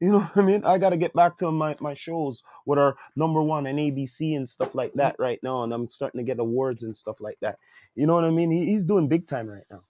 You 0.00 0.12
know 0.12 0.20
what 0.34 0.36
I 0.38 0.42
mean? 0.42 0.64
I 0.64 0.78
gotta 0.78 0.96
get 0.98 1.14
back 1.14 1.38
to 1.38 1.50
my, 1.52 1.76
my 1.80 1.94
shows 1.94 2.42
what 2.64 2.78
are 2.78 2.96
number 3.16 3.42
one 3.42 3.66
and 3.66 3.78
ABC 3.78 4.36
and 4.36 4.48
stuff 4.48 4.74
like 4.74 4.94
that 4.94 5.16
right 5.18 5.40
now, 5.42 5.64
and 5.64 5.72
I'm 5.72 5.88
starting 5.90 6.18
to 6.20 6.24
get 6.24 6.40
awards 6.40 6.84
and 6.84 6.96
stuff 6.96 7.20
like 7.20 7.38
that. 7.42 7.58
You 7.96 8.06
know 8.06 8.14
what 8.14 8.24
I 8.24 8.30
mean? 8.30 8.50
He, 8.50 8.66
he's 8.66 8.84
doing 8.84 9.08
big 9.08 9.28
time 9.28 9.48
right 9.48 9.64
now. 9.70 9.82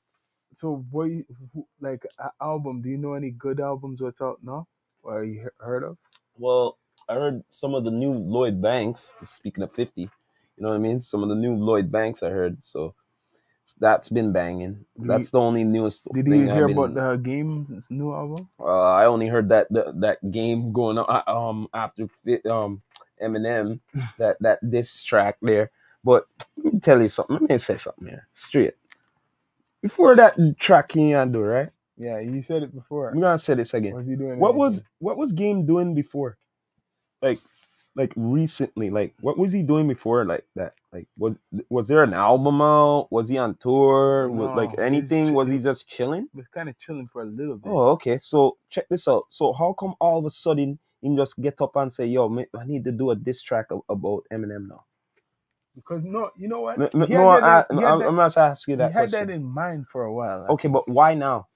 So, 0.55 0.85
what 0.91 1.05
you, 1.07 1.25
who- 1.55 1.67
like 1.81 2.07
a 2.19 2.31
album? 2.43 2.83
Do 2.83 2.91
you 2.91 2.99
know 2.99 3.15
any 3.15 3.31
good 3.31 3.61
albums 3.61 4.03
what's 4.03 4.21
out 4.23 4.41
now, 4.43 4.69
or 5.03 5.25
you 5.25 5.41
he- 5.43 5.65
heard 5.65 5.85
of? 5.85 5.99
Well, 6.37 6.79
I 7.09 7.15
heard 7.15 7.45
some 7.51 7.75
of 7.75 7.85
the 7.85 7.91
new 7.91 8.13
Lloyd 8.13 8.63
Banks. 8.63 9.15
Speaking 9.25 9.65
of 9.65 9.73
fifty, 9.75 10.03
you 10.03 10.11
know 10.59 10.69
what 10.71 10.77
I 10.77 10.79
mean? 10.79 11.01
Some 11.03 11.23
of 11.23 11.29
the 11.31 11.35
new 11.37 11.55
Lloyd 11.57 11.93
Banks 11.93 12.23
I 12.23 12.31
heard, 12.31 12.59
so 12.65 12.95
that's 13.75 14.09
been 14.09 14.33
banging. 14.33 14.85
Did 14.99 15.09
That's 15.09 15.31
the 15.31 15.41
only 15.41 15.65
newest. 15.65 16.05
Did 16.13 16.27
you 16.27 16.35
hear 16.51 16.69
been- 16.69 16.79
about 16.79 16.95
the 16.95 17.17
Game's 17.17 17.91
new 17.91 18.13
album? 18.13 18.49
Uh, 18.59 18.93
I 18.93 19.07
only 19.07 19.29
heard 19.29 19.49
that 19.51 19.69
that, 19.71 20.01
that 20.01 20.31
game 20.31 20.73
going 20.73 20.99
on 20.99 21.07
uh, 21.09 21.31
um 21.31 21.69
after 21.75 22.09
um 22.51 22.83
Eminem 23.23 23.81
that 24.19 24.37
that 24.41 24.59
diss 24.69 25.03
track 25.03 25.37
there. 25.43 25.71
But 26.05 26.27
let 26.57 26.75
me 26.75 26.81
tell 26.81 27.01
you 27.01 27.09
something. 27.09 27.37
Let 27.37 27.51
me 27.51 27.59
say 27.59 27.77
something 27.77 28.09
here 28.09 28.27
straight. 28.33 28.75
Before 29.83 30.15
that 30.17 30.37
track 30.59 30.93
he 30.93 31.11
do 31.11 31.41
right, 31.41 31.71
Yeah, 31.97 32.19
you 32.21 32.43
said 32.43 32.63
it 32.63 32.75
before. 32.75 33.11
I'm 33.11 33.21
gonna 33.21 33.39
say 33.39 33.55
this 33.55 33.75
again. 33.75 33.95
Was 33.95 34.07
he 34.07 34.17
doing? 34.17 34.39
What 34.39 34.55
was 34.55 34.75
anything? 34.75 34.89
what 34.99 35.17
was 35.17 35.33
Game 35.33 35.67
doing 35.67 35.95
before? 35.95 36.39
Like 37.21 37.39
like 37.95 38.13
recently, 38.17 38.91
like 38.91 39.15
what 39.21 39.39
was 39.39 39.53
he 39.53 39.63
doing 39.63 39.87
before 39.89 40.25
like 40.25 40.45
that? 40.57 40.75
Like 40.93 41.07
was 41.19 41.39
was 41.69 41.89
there 41.89 42.03
an 42.03 42.15
album 42.15 42.63
out? 42.63 43.09
Was 43.11 43.29
he 43.29 43.39
on 43.39 43.57
tour? 43.57 44.31
Was, 44.31 44.57
like 44.57 44.79
anything? 44.79 45.35
Was 45.35 45.49
he 45.49 45.59
just 45.59 45.89
chilling? 45.89 46.29
was 46.35 46.47
kind 46.55 46.69
of 46.69 46.79
chilling 46.79 47.09
for 47.13 47.23
a 47.23 47.27
little 47.27 47.57
bit. 47.57 47.71
Oh, 47.71 47.91
okay. 47.91 48.19
So 48.23 48.57
check 48.71 48.89
this 48.89 49.07
out. 49.09 49.25
So 49.29 49.53
how 49.53 49.75
come 49.79 49.95
all 50.01 50.19
of 50.19 50.25
a 50.25 50.31
sudden 50.31 50.79
him 51.03 51.17
just 51.17 51.39
get 51.41 51.61
up 51.61 51.77
and 51.77 51.93
say, 51.93 52.07
"Yo, 52.07 52.29
I 52.59 52.65
need 52.65 52.85
to 52.85 52.93
do 52.93 53.11
a 53.11 53.17
diss 53.17 53.43
track 53.43 53.67
about 53.89 54.25
Eminem 54.33 54.69
now"? 54.69 54.85
Because 55.75 56.03
no, 56.05 56.31
you 56.37 56.49
know 56.49 56.61
what? 56.61 56.79
No, 56.79 56.89
no, 56.95 57.07
He 57.07 57.15
no, 57.15 57.29
I, 57.29 57.41
that- 57.41 57.67
he 57.71 57.77
had 57.77 57.85
I'm, 57.85 58.03
I'm 58.03 58.17
not 58.17 58.37
asking 58.37 58.73
you 58.73 58.77
he 58.77 58.79
that 58.79 58.93
had 58.93 59.11
question. 59.11 59.27
that 59.27 59.33
in 59.33 59.45
mind 59.45 59.87
for 59.91 60.05
a 60.05 60.13
while. 60.15 60.47
Okay, 60.51 60.69
but 60.69 60.89
why 60.89 61.15
now? 61.15 61.49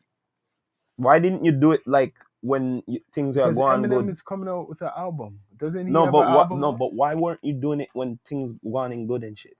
Why 0.96 1.18
didn't 1.18 1.44
you 1.44 1.52
do 1.52 1.72
it 1.72 1.82
like 1.86 2.14
when 2.46 2.82
you, 2.86 3.00
things 3.14 3.36
are 3.38 3.50
going 3.52 3.82
Eminem 3.82 3.90
good? 3.90 4.12
is 4.12 4.22
coming 4.22 4.48
out 4.48 4.68
with 4.68 4.82
an 4.82 4.90
album, 4.96 5.40
doesn't 5.58 5.86
he? 5.86 5.92
No, 5.92 6.06
but 6.06 6.18
an 6.22 6.28
what? 6.28 6.50
album 6.50 6.60
No, 6.60 6.72
but 6.72 6.94
why 6.94 7.14
weren't 7.14 7.40
you 7.44 7.54
doing 7.54 7.80
it 7.80 7.90
when 7.94 8.18
things 8.28 8.54
were 8.62 8.88
going 8.88 9.06
good 9.06 9.24
and 9.24 9.38
shit? 9.38 9.56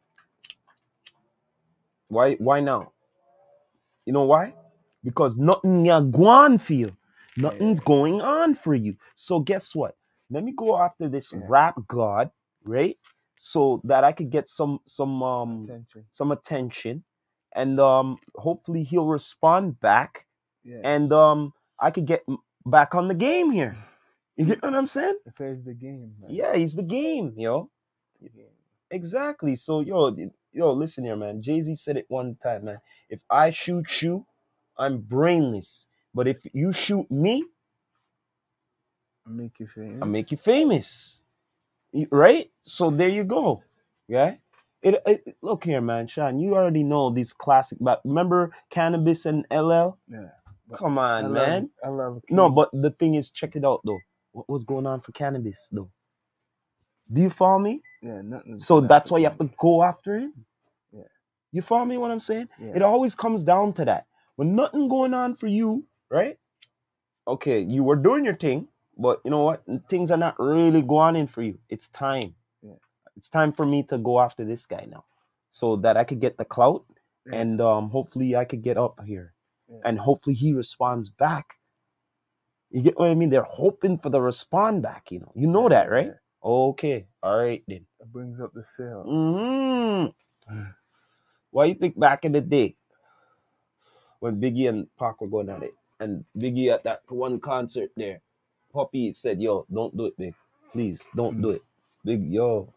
Why? 2.09 2.35
Why 2.37 2.61
now? 2.61 2.93
You 4.07 4.13
know 4.13 4.25
why? 4.25 4.55
Because 5.05 5.37
nothing 5.37 5.87
ya 5.87 6.01
going 6.01 6.59
for 6.59 6.75
you. 6.75 6.97
Nothing's 7.37 7.81
going 7.81 8.21
on 8.23 8.55
for 8.55 8.75
you. 8.75 8.97
So 9.17 9.41
guess 9.41 9.75
what? 9.75 9.97
Let 10.31 10.45
me 10.45 10.53
go 10.57 10.79
after 10.81 11.09
this 11.09 11.33
Yeah. 11.33 11.41
rap 11.49 11.77
god, 11.89 12.31
right? 12.65 12.97
So 13.39 13.81
that 13.85 14.05
I 14.05 14.13
could 14.13 14.31
get 14.31 14.49
some 14.49 14.81
some 14.87 15.23
um 15.23 15.65
attention. 15.69 16.05
some 16.11 16.33
attention, 16.33 17.05
and 17.55 17.81
um 17.81 18.19
hopefully 18.37 18.85
he'll 18.85 19.07
respond 19.07 19.81
back, 19.81 20.27
Yeah, 20.65 20.83
and 20.85 21.13
um 21.13 21.53
I 21.81 21.91
could 21.91 22.07
get 22.07 22.25
back 22.67 22.95
on 22.95 23.09
the 23.09 23.15
game 23.15 23.51
here. 23.51 23.77
You 24.37 24.45
get 24.45 24.63
what 24.63 24.75
I'm 24.75 24.87
saying? 24.87 25.17
it 25.25 25.35
says 25.35 25.65
the 25.65 25.73
game. 25.73 26.15
man. 26.21 26.31
Yeah, 26.31 26.55
he's 26.55 26.77
the 26.77 26.83
game, 26.83 27.33
yo. 27.37 27.71
The 28.21 28.29
game. 28.29 28.47
Exactly. 28.91 29.57
So 29.57 29.81
yo, 29.81 30.15
yo, 30.53 30.73
listen 30.73 31.05
here, 31.05 31.17
man. 31.17 31.41
Jay 31.43 31.63
Z 31.63 31.75
said 31.77 31.97
it 31.97 32.05
one 32.09 32.37
time, 32.43 32.65
man. 32.67 32.79
If 33.09 33.21
I 33.31 33.51
shoot 33.51 34.03
you, 34.03 34.27
I'm 34.79 34.99
brainless. 34.99 35.87
But 36.15 36.29
if 36.29 36.39
you 36.53 36.73
shoot 36.73 37.11
me, 37.11 37.45
I 39.27 39.31
Make 39.31 39.59
you 39.59 39.67
famous. 39.67 39.99
I 40.03 40.07
make 40.07 40.31
you 40.31 40.37
famous. 40.37 41.23
Right? 42.11 42.51
So 42.63 42.91
there 42.91 43.09
you 43.09 43.25
go. 43.25 43.63
Yeah. 44.09 44.35
It, 44.83 45.03
it 45.07 45.37
look 45.43 45.65
here, 45.65 45.81
man, 45.81 46.07
Sean. 46.07 46.39
You 46.39 46.55
already 46.55 46.85
know 46.85 47.11
these 47.11 47.33
classic. 47.33 47.79
But 47.81 48.03
remember 48.05 48.53
Canibus 48.73 49.27
and 49.27 49.45
LL? 49.51 49.99
yeah. 50.09 50.29
Come 50.75 50.99
I 50.99 51.19
on, 51.19 51.25
love, 51.25 51.33
man. 51.33 51.71
I 51.85 51.89
love. 51.89 52.23
No, 52.31 52.51
but 52.51 52.71
the 52.73 52.91
thing 52.93 53.15
is, 53.15 53.31
check 53.31 53.57
it 53.57 53.65
out 53.65 53.81
though. 53.85 53.99
What 54.33 54.49
was 54.49 54.65
going 54.65 54.87
on 54.87 55.01
for 55.03 55.13
Canibus 55.13 55.59
though? 55.73 55.91
Do 57.13 57.23
you 57.23 57.31
follow 57.31 57.59
me? 57.59 57.83
yeah, 58.03 58.23
nothing. 58.23 58.61
So 58.61 58.81
that's 58.81 59.11
why 59.11 59.19
you 59.19 59.25
have 59.27 59.39
to 59.39 59.51
go 59.59 59.83
after 59.85 60.19
him. 60.19 60.35
Yeah. 60.93 61.03
You 61.53 61.63
follow 61.63 61.85
me 61.87 61.99
what 61.99 62.11
I'm 62.11 62.21
saying? 62.21 62.49
Yeah. 62.61 62.73
It 62.77 62.83
always 62.83 63.15
comes 63.15 63.45
down 63.45 63.75
to 63.75 63.85
that. 63.87 64.07
When 64.37 64.57
nothing 64.57 64.89
going 64.89 65.15
on 65.15 65.37
for 65.37 65.47
you, 65.49 65.85
right? 66.11 66.39
Okay, 67.27 67.61
you 67.61 67.83
were 67.85 67.97
doing 67.97 68.25
your 68.25 68.37
thing, 68.37 68.69
but 68.99 69.21
you 69.25 69.31
know 69.31 69.43
what? 69.45 69.63
Things 69.91 70.11
are 70.11 70.19
not 70.19 70.39
really 70.41 70.83
going 70.83 71.17
in 71.17 71.27
for 71.29 71.43
you. 71.43 71.59
It's 71.71 71.89
time. 71.91 72.35
Yeah. 72.63 72.75
It's 73.17 73.31
time 73.31 73.53
for 73.53 73.67
me 73.67 73.85
to 73.85 73.99
go 73.99 74.21
after 74.21 74.45
this 74.45 74.67
guy 74.67 74.87
now, 74.91 75.05
so 75.51 75.77
that 75.77 75.97
I 75.97 76.05
could 76.05 76.21
get 76.21 76.39
the 76.39 76.45
clout, 76.47 76.85
Yeah. 77.27 77.39
and 77.41 77.61
um, 77.63 77.91
hopefully 77.91 78.37
I 78.37 78.45
could 78.45 78.63
get 78.63 78.79
up 78.79 79.01
here, 79.07 79.35
Yeah. 79.71 79.79
and 79.85 79.99
hopefully 79.99 80.35
he 80.37 80.53
responds 80.53 81.11
back. 81.11 81.47
You 82.71 82.83
get 82.83 82.99
what 82.99 83.09
I 83.11 83.15
mean? 83.15 83.31
They're 83.31 83.43
hoping 83.43 83.99
for 83.99 84.11
the 84.11 84.21
respond 84.21 84.83
back. 84.83 85.11
You 85.11 85.21
know, 85.21 85.33
you 85.35 85.47
know 85.47 85.69
that, 85.69 85.91
right? 85.91 86.09
Yeah. 86.09 86.13
Okay, 86.45 87.07
all 87.23 87.39
right 87.39 87.63
then. 87.67 87.87
It 88.01 88.13
brings 88.13 88.41
up 88.41 88.53
the 88.55 88.65
sale. 88.77 90.13
hmm 90.49 90.55
Why 91.51 91.67
you 91.67 91.75
think 91.75 91.99
back 91.99 92.25
in 92.25 92.33
the 92.33 92.41
day 92.41 92.77
when 94.21 94.41
Biggie 94.41 94.69
and 94.69 94.87
Pac 94.99 95.21
were 95.21 95.29
going 95.29 95.49
at 95.49 95.63
it, 95.63 95.75
and 96.01 96.25
Biggie 96.37 96.73
at 96.73 96.85
that 96.85 97.03
one 97.09 97.41
concert 97.41 97.91
there, 97.97 98.21
Puffy 98.73 99.13
said, 99.13 99.41
"Yo, 99.41 99.67
don't 99.73 99.97
do 99.97 100.07
it, 100.07 100.17
big. 100.19 100.35
Please, 100.73 101.03
don't 101.15 101.41
do 101.41 101.51
it, 101.51 101.63
big. 102.05 102.31
Yo, 102.31 102.73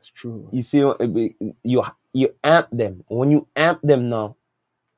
It's 0.00 0.10
true. 0.10 0.48
you 0.52 0.62
see, 0.62 0.80
it 0.80 1.54
you 1.62 1.82
you 2.12 2.34
amp 2.44 2.68
them. 2.72 3.04
When 3.08 3.30
you 3.30 3.46
amp 3.56 3.80
them 3.82 4.08
now, 4.08 4.36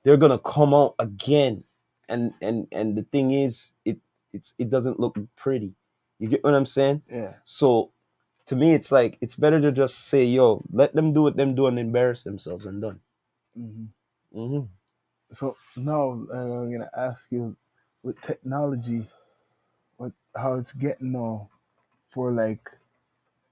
they're 0.04 0.16
gonna 0.18 0.38
come 0.38 0.74
out 0.74 0.94
again, 0.98 1.64
and 2.08 2.32
and 2.42 2.66
and 2.72 2.96
the 2.96 3.02
thing 3.04 3.32
is, 3.32 3.72
it 3.84 3.98
it's 4.32 4.54
it 4.58 4.70
doesn't 4.70 5.00
look 5.00 5.18
pretty. 5.36 5.74
You 6.18 6.28
get 6.28 6.44
what 6.44 6.54
I'm 6.54 6.66
saying? 6.66 7.02
Yeah. 7.10 7.34
So 7.44 7.92
to 8.46 8.56
me, 8.56 8.74
it's 8.74 8.92
like 8.92 9.18
it's 9.20 9.36
better 9.36 9.60
to 9.60 9.72
just 9.72 10.08
say, 10.08 10.24
"Yo, 10.24 10.62
let 10.72 10.94
them 10.94 11.12
do 11.14 11.22
what 11.22 11.36
them 11.36 11.54
do 11.54 11.66
and 11.66 11.78
embarrass 11.78 12.24
themselves 12.24 12.66
and 12.66 12.82
done." 12.82 13.00
hmm 13.56 13.86
hmm 14.32 14.60
So 15.32 15.56
now 15.76 16.24
uh, 16.32 16.62
I'm 16.62 16.72
gonna 16.72 16.90
ask 16.96 17.30
you, 17.32 17.56
with 18.02 18.20
technology, 18.22 19.08
what 19.98 20.12
how 20.36 20.54
it's 20.54 20.72
getting 20.72 21.12
now 21.12 21.48
for 22.12 22.32
like 22.32 22.70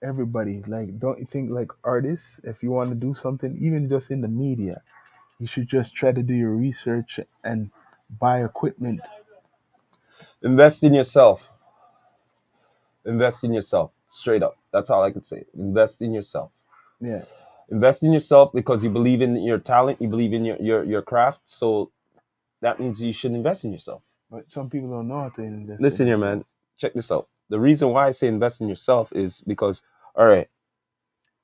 everybody. 0.03 0.63
Like, 0.67 0.99
don't 1.01 1.19
you 1.19 1.27
think 1.27 1.51
like 1.51 1.71
artists, 1.85 2.41
if 2.45 2.63
you 2.63 2.71
want 2.71 2.91
to 2.91 2.97
do 2.97 3.15
something, 3.15 3.57
even 3.61 3.89
just 3.89 4.11
in 4.11 4.21
the 4.21 4.29
media, 4.29 4.83
you 5.41 5.49
should 5.49 5.69
just 5.69 5.95
try 5.95 6.13
to 6.13 6.23
do 6.23 6.35
your 6.35 6.53
research 6.53 7.21
and 7.45 7.71
buy 8.21 8.45
equipment. 8.45 9.01
Invest 10.43 10.85
in 10.85 10.95
yourself. 10.95 11.51
Invest 13.07 13.45
in 13.45 13.53
yourself. 13.55 13.93
Straight 14.09 14.43
up. 14.43 14.57
That's 14.73 14.91
all 14.91 15.03
I 15.05 15.13
could 15.13 15.27
say. 15.27 15.45
Invest 15.55 16.03
in 16.03 16.13
yourself. 16.15 16.53
Yeah. 17.01 17.23
Invest 17.71 18.03
in 18.03 18.13
yourself 18.13 18.53
because 18.55 18.85
you 18.85 18.91
believe 18.91 19.23
in 19.23 19.37
your 19.43 19.59
talent. 19.59 20.01
You 20.03 20.09
believe 20.09 20.33
in 20.35 20.45
your 20.45 20.57
your, 20.61 20.85
your 20.85 21.03
craft. 21.03 21.41
So 21.47 21.93
that 22.63 22.81
means 22.81 23.03
you 23.03 23.13
should 23.13 23.33
invest 23.33 23.65
in 23.65 23.73
yourself. 23.73 24.03
But 24.31 24.51
some 24.51 24.71
people 24.71 24.91
don't 24.91 25.09
know 25.09 25.23
how 25.23 25.29
to 25.31 25.43
invest. 25.43 25.91
in 25.91 25.99
Listen 25.99 26.07
here, 26.07 26.17
themselves. 26.17 26.19
man. 26.19 26.45
Check 26.79 26.95
this 26.95 27.13
out. 27.13 27.29
The 27.51 27.61
reason 27.61 27.91
why 27.91 28.09
I 28.09 28.13
say 28.13 28.29
invest 28.29 28.61
in 28.61 28.69
yourself 28.69 29.13
is 29.15 29.43
because, 29.47 29.83
all 30.17 30.27
right, 30.27 30.49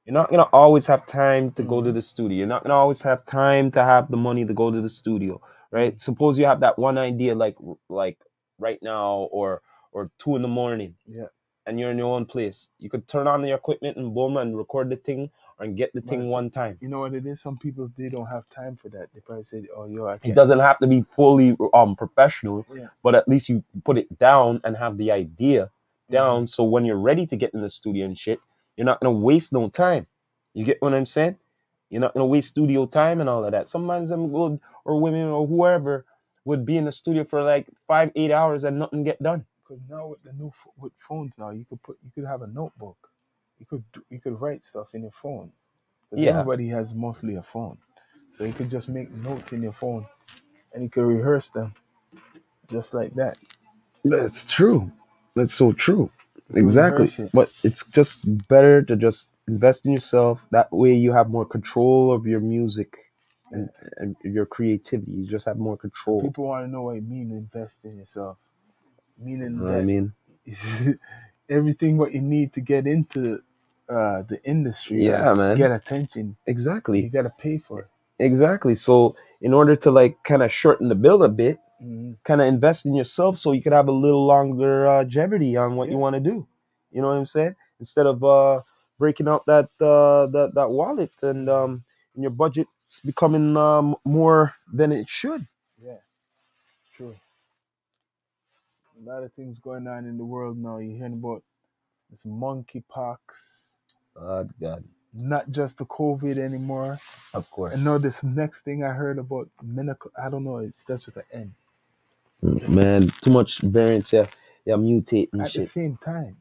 you're 0.07 0.15
not 0.15 0.31
gonna 0.31 0.49
always 0.53 0.87
have 0.87 1.07
time 1.09 1.53
to 1.53 1.65
go 1.65 1.83
to 1.83 1.91
Mhm. 1.91 1.95
the 1.95 2.03
studio. 2.03 2.39
You're 2.39 2.49
not 2.49 2.65
gonna 2.65 2.77
always 2.77 3.03
have 3.03 3.27
time 3.27 3.73
to 3.73 3.85
have 3.85 4.11
the 4.11 4.19
money 4.19 4.47
to 4.47 4.55
go 4.55 4.71
to 4.71 4.83
the 4.83 4.91
studio, 4.91 5.41
right? 5.73 6.01
Suppose 6.03 6.39
you 6.39 6.47
have 6.47 6.61
that 6.61 6.79
one 6.79 6.99
idea, 6.99 7.35
like 7.35 7.57
like 7.91 8.19
right 8.61 8.81
now, 8.83 9.29
or 9.33 9.63
or 9.93 10.11
two 10.19 10.37
in 10.37 10.43
the 10.43 10.49
morning, 10.49 10.95
Yeah. 11.07 11.27
and 11.67 11.81
you're 11.81 11.91
in 11.93 11.99
your 11.99 12.15
own 12.15 12.27
place. 12.27 12.69
You 12.81 12.91
could 12.91 13.09
turn 13.09 13.29
on 13.29 13.43
the 13.43 13.53
equipment 13.53 13.99
and 13.99 14.15
boom 14.15 14.39
and 14.39 14.57
record 14.59 14.91
the 14.91 14.97
thing 14.97 15.31
and 15.61 15.77
get 15.77 15.93
the 15.95 16.03
But 16.03 16.11
thing 16.11 16.29
one 16.31 16.51
time. 16.51 16.79
You 16.83 16.89
know 16.89 17.01
what 17.01 17.15
it 17.15 17.27
is? 17.27 17.41
Some 17.43 17.59
people 17.59 17.91
they 17.97 18.09
don't 18.11 18.27
have 18.27 18.49
time 18.51 18.77
for 18.77 18.91
that. 18.91 19.09
They 19.15 19.21
probably 19.21 19.45
say, 19.45 19.67
"Oh, 19.77 19.87
yo, 19.87 20.07
I 20.07 20.17
It 20.17 20.23
can't." 20.23 20.37
doesn't 20.37 20.61
have 20.61 20.79
to 20.81 20.87
be 20.89 21.03
fully 21.03 21.57
um 21.75 21.97
professional, 21.97 22.67
Yeah. 22.75 22.89
but 23.03 23.15
at 23.17 23.29
least 23.29 23.49
you 23.49 23.65
put 23.85 23.99
it 23.99 24.09
down 24.19 24.61
and 24.65 24.77
have 24.77 24.99
the 24.99 25.11
idea 25.13 25.71
Mhm. 26.11 26.13
down. 26.13 26.49
So 26.49 26.65
when 26.65 26.85
you're 26.85 26.99
ready 27.11 27.27
to 27.27 27.37
get 27.37 27.55
in 27.55 27.63
the 27.63 27.71
studio 27.71 28.07
and 28.07 28.19
shit, 28.19 28.41
you're 28.77 28.87
not 28.87 29.01
gonna 29.01 29.19
waste 29.19 29.53
no 29.53 29.69
time. 29.71 30.07
You 30.55 30.65
get 30.65 30.83
what 30.83 30.95
I'm 30.95 31.07
saying? 31.07 31.37
You're 31.91 32.03
not 32.03 32.15
gonna 32.15 32.27
waste 32.27 32.51
studio 32.51 32.87
time 32.87 33.21
and 33.21 33.31
all 33.31 33.45
of 33.45 33.53
that. 33.53 33.71
Some 33.71 33.87
men 33.87 34.07
them 34.07 34.33
would 34.33 34.61
or 34.85 35.01
women 35.01 35.29
or 35.29 35.47
whoever 35.47 36.07
would 36.47 36.67
be 36.67 36.79
in 36.79 36.87
the 36.87 36.93
studio 36.93 37.25
for 37.25 37.43
like 37.43 37.67
five, 37.89 38.13
eight 38.17 38.33
hours 38.33 38.65
and 38.65 38.79
nothing 38.79 39.05
get 39.05 39.23
done. 39.23 39.47
Because 39.69 39.83
now 39.91 40.09
with 40.09 40.23
the 40.25 40.33
new 40.35 40.51
ph- 40.51 40.75
with 40.79 40.93
phones 41.09 41.35
now, 41.39 41.51
you 41.51 41.67
could 41.69 41.83
put 41.83 41.99
you 42.05 42.11
could 42.15 42.29
have 42.29 42.43
a 42.43 42.49
notebook. 42.49 42.99
You 43.61 43.67
could 43.67 43.85
do, 43.95 44.03
you 44.11 44.21
could 44.21 44.41
write 44.41 44.65
stuff 44.65 44.89
in 44.95 45.03
your 45.03 45.13
phone. 45.23 45.53
'Cause 46.11 46.21
Yeah. 46.21 46.31
Everybody 46.33 46.69
has 46.69 46.95
mostly 46.95 47.37
a 47.37 47.43
phone, 47.43 47.79
so 48.37 48.45
you 48.45 48.53
could 48.55 48.71
just 48.71 48.89
make 48.89 49.11
notes 49.13 49.53
in 49.53 49.63
your 49.63 49.73
phone, 49.75 50.07
and 50.75 50.83
you 50.85 50.91
could 50.91 51.07
rehearse 51.07 51.51
them, 51.51 51.75
just 52.71 52.95
like 52.95 53.15
that. 53.15 53.39
That's 54.05 54.45
true. 54.47 54.93
That's 55.37 55.55
so 55.55 55.73
true. 55.73 56.11
You 56.55 56.59
Exactly. 56.59 57.13
it. 57.19 57.33
But 57.33 57.51
it's 57.65 57.87
just 57.87 58.27
better 58.49 58.83
to 58.83 58.97
just 58.97 59.29
invest 59.49 59.87
in 59.87 59.93
yourself. 59.93 60.45
That 60.53 60.73
way 60.73 60.95
you 60.95 61.13
have 61.13 61.31
more 61.31 61.47
control 61.47 62.13
of 62.13 62.27
your 62.27 62.41
music 62.41 62.95
and, 63.53 63.71
and 63.99 64.17
your 64.25 64.47
creativity. 64.47 65.13
You 65.13 65.27
just 65.29 65.47
have 65.47 65.59
more 65.59 65.77
control. 65.79 66.23
People 66.23 66.45
want 66.47 66.67
to 66.67 66.73
know 66.73 66.83
what 66.83 66.97
it 66.97 67.09
mean 67.09 67.33
invest 67.33 67.85
in 67.85 67.97
yourself, 67.99 68.39
meaning 69.19 69.59
You 69.59 69.67
know 69.67 69.73
what 69.73 69.79
I 69.79 69.83
mean? 69.83 70.15
everything 71.51 71.99
what 71.99 72.13
you 72.15 72.23
need 72.23 72.55
to 72.55 72.63
get 72.63 72.87
into 72.87 73.41
uh, 73.91 74.23
the 74.29 74.41
industry, 74.45 75.03
Yeah, 75.03 75.35
or 75.35 75.35
man. 75.35 75.57
get 75.57 75.73
attention, 75.73 76.37
Exactly. 76.47 77.03
you 77.03 77.11
gotta 77.11 77.33
pay 77.39 77.59
for 77.59 77.81
it. 77.83 77.89
Exactly. 78.19 78.75
So 78.77 79.17
in 79.43 79.55
order 79.55 79.77
to 79.77 79.91
like 79.91 80.19
kind 80.25 80.43
of 80.43 80.53
shorten 80.53 80.89
the 80.89 80.97
bill 80.97 81.23
a 81.25 81.29
bit. 81.31 81.59
Kind 82.25 82.41
of 82.41 82.47
invest 82.49 82.87
in 82.87 82.95
yourself 82.95 83.39
so 83.39 83.53
you 83.53 83.63
could 83.63 83.73
have 83.73 83.89
a 83.89 83.93
little 83.93 84.27
longer 84.27 84.89
uh, 84.89 84.97
longevity 84.99 85.57
on 85.57 85.77
what 85.77 85.91
you 85.91 85.99
want 85.99 86.15
to 86.15 86.21
do. 86.21 86.47
You 86.93 87.03
know 87.03 87.09
what 87.09 87.17
I'm 87.19 87.27
saying? 87.27 87.57
Instead 87.81 88.07
of 88.07 88.25
uh, 88.25 88.63
breaking 88.99 89.29
out 89.29 89.47
that 89.47 89.71
uh, 89.81 90.27
that 90.29 90.53
that 90.55 90.71
wallet 90.71 91.13
and 91.23 91.49
um, 91.51 91.85
and 92.15 92.23
your 92.23 92.31
budget's 92.31 93.01
becoming 93.05 93.57
um, 93.57 93.97
more 94.05 94.55
than 94.73 94.93
it 94.93 95.07
should. 95.09 95.47
Yeah, 95.83 95.99
true. 96.97 97.17
A 99.05 99.09
lot 99.09 99.23
of 99.25 99.33
things 99.35 99.59
going 99.59 99.87
on 99.89 100.07
in 100.07 100.19
the 100.19 100.25
world 100.25 100.59
now. 100.59 100.79
You're 100.79 100.97
hearing 100.97 101.15
about 101.15 101.43
this 102.11 102.23
monkeypox, 102.27 103.19
Oh 104.21 104.49
God, 104.61 104.85
not 105.15 105.51
just 105.51 105.79
the 105.79 105.87
COVID 105.87 106.39
anymore. 106.39 106.99
of 107.35 107.51
course. 107.51 107.75
And 107.75 107.85
now 107.85 107.99
this 107.99 108.23
next 108.23 108.63
thing 108.63 108.85
I 108.85 108.93
heard 108.93 109.19
about 109.19 109.49
medical, 109.63 110.11
I 110.23 110.31
don't 110.31 110.45
know, 110.45 110.59
it 110.59 110.77
starts 110.77 111.07
with 111.07 111.17
an 111.19 111.25
N. 111.33 111.55
Mm, 112.45 112.69
man, 112.69 113.13
too 113.21 113.31
much 113.31 113.61
variance. 113.61 114.13
Yeah, 114.13 114.27
yeah, 114.65 114.75
mutating 114.75 115.41
At 115.41 115.47
the 115.47 115.51
shit. 115.51 115.69
same 115.69 115.99
time, 116.05 116.37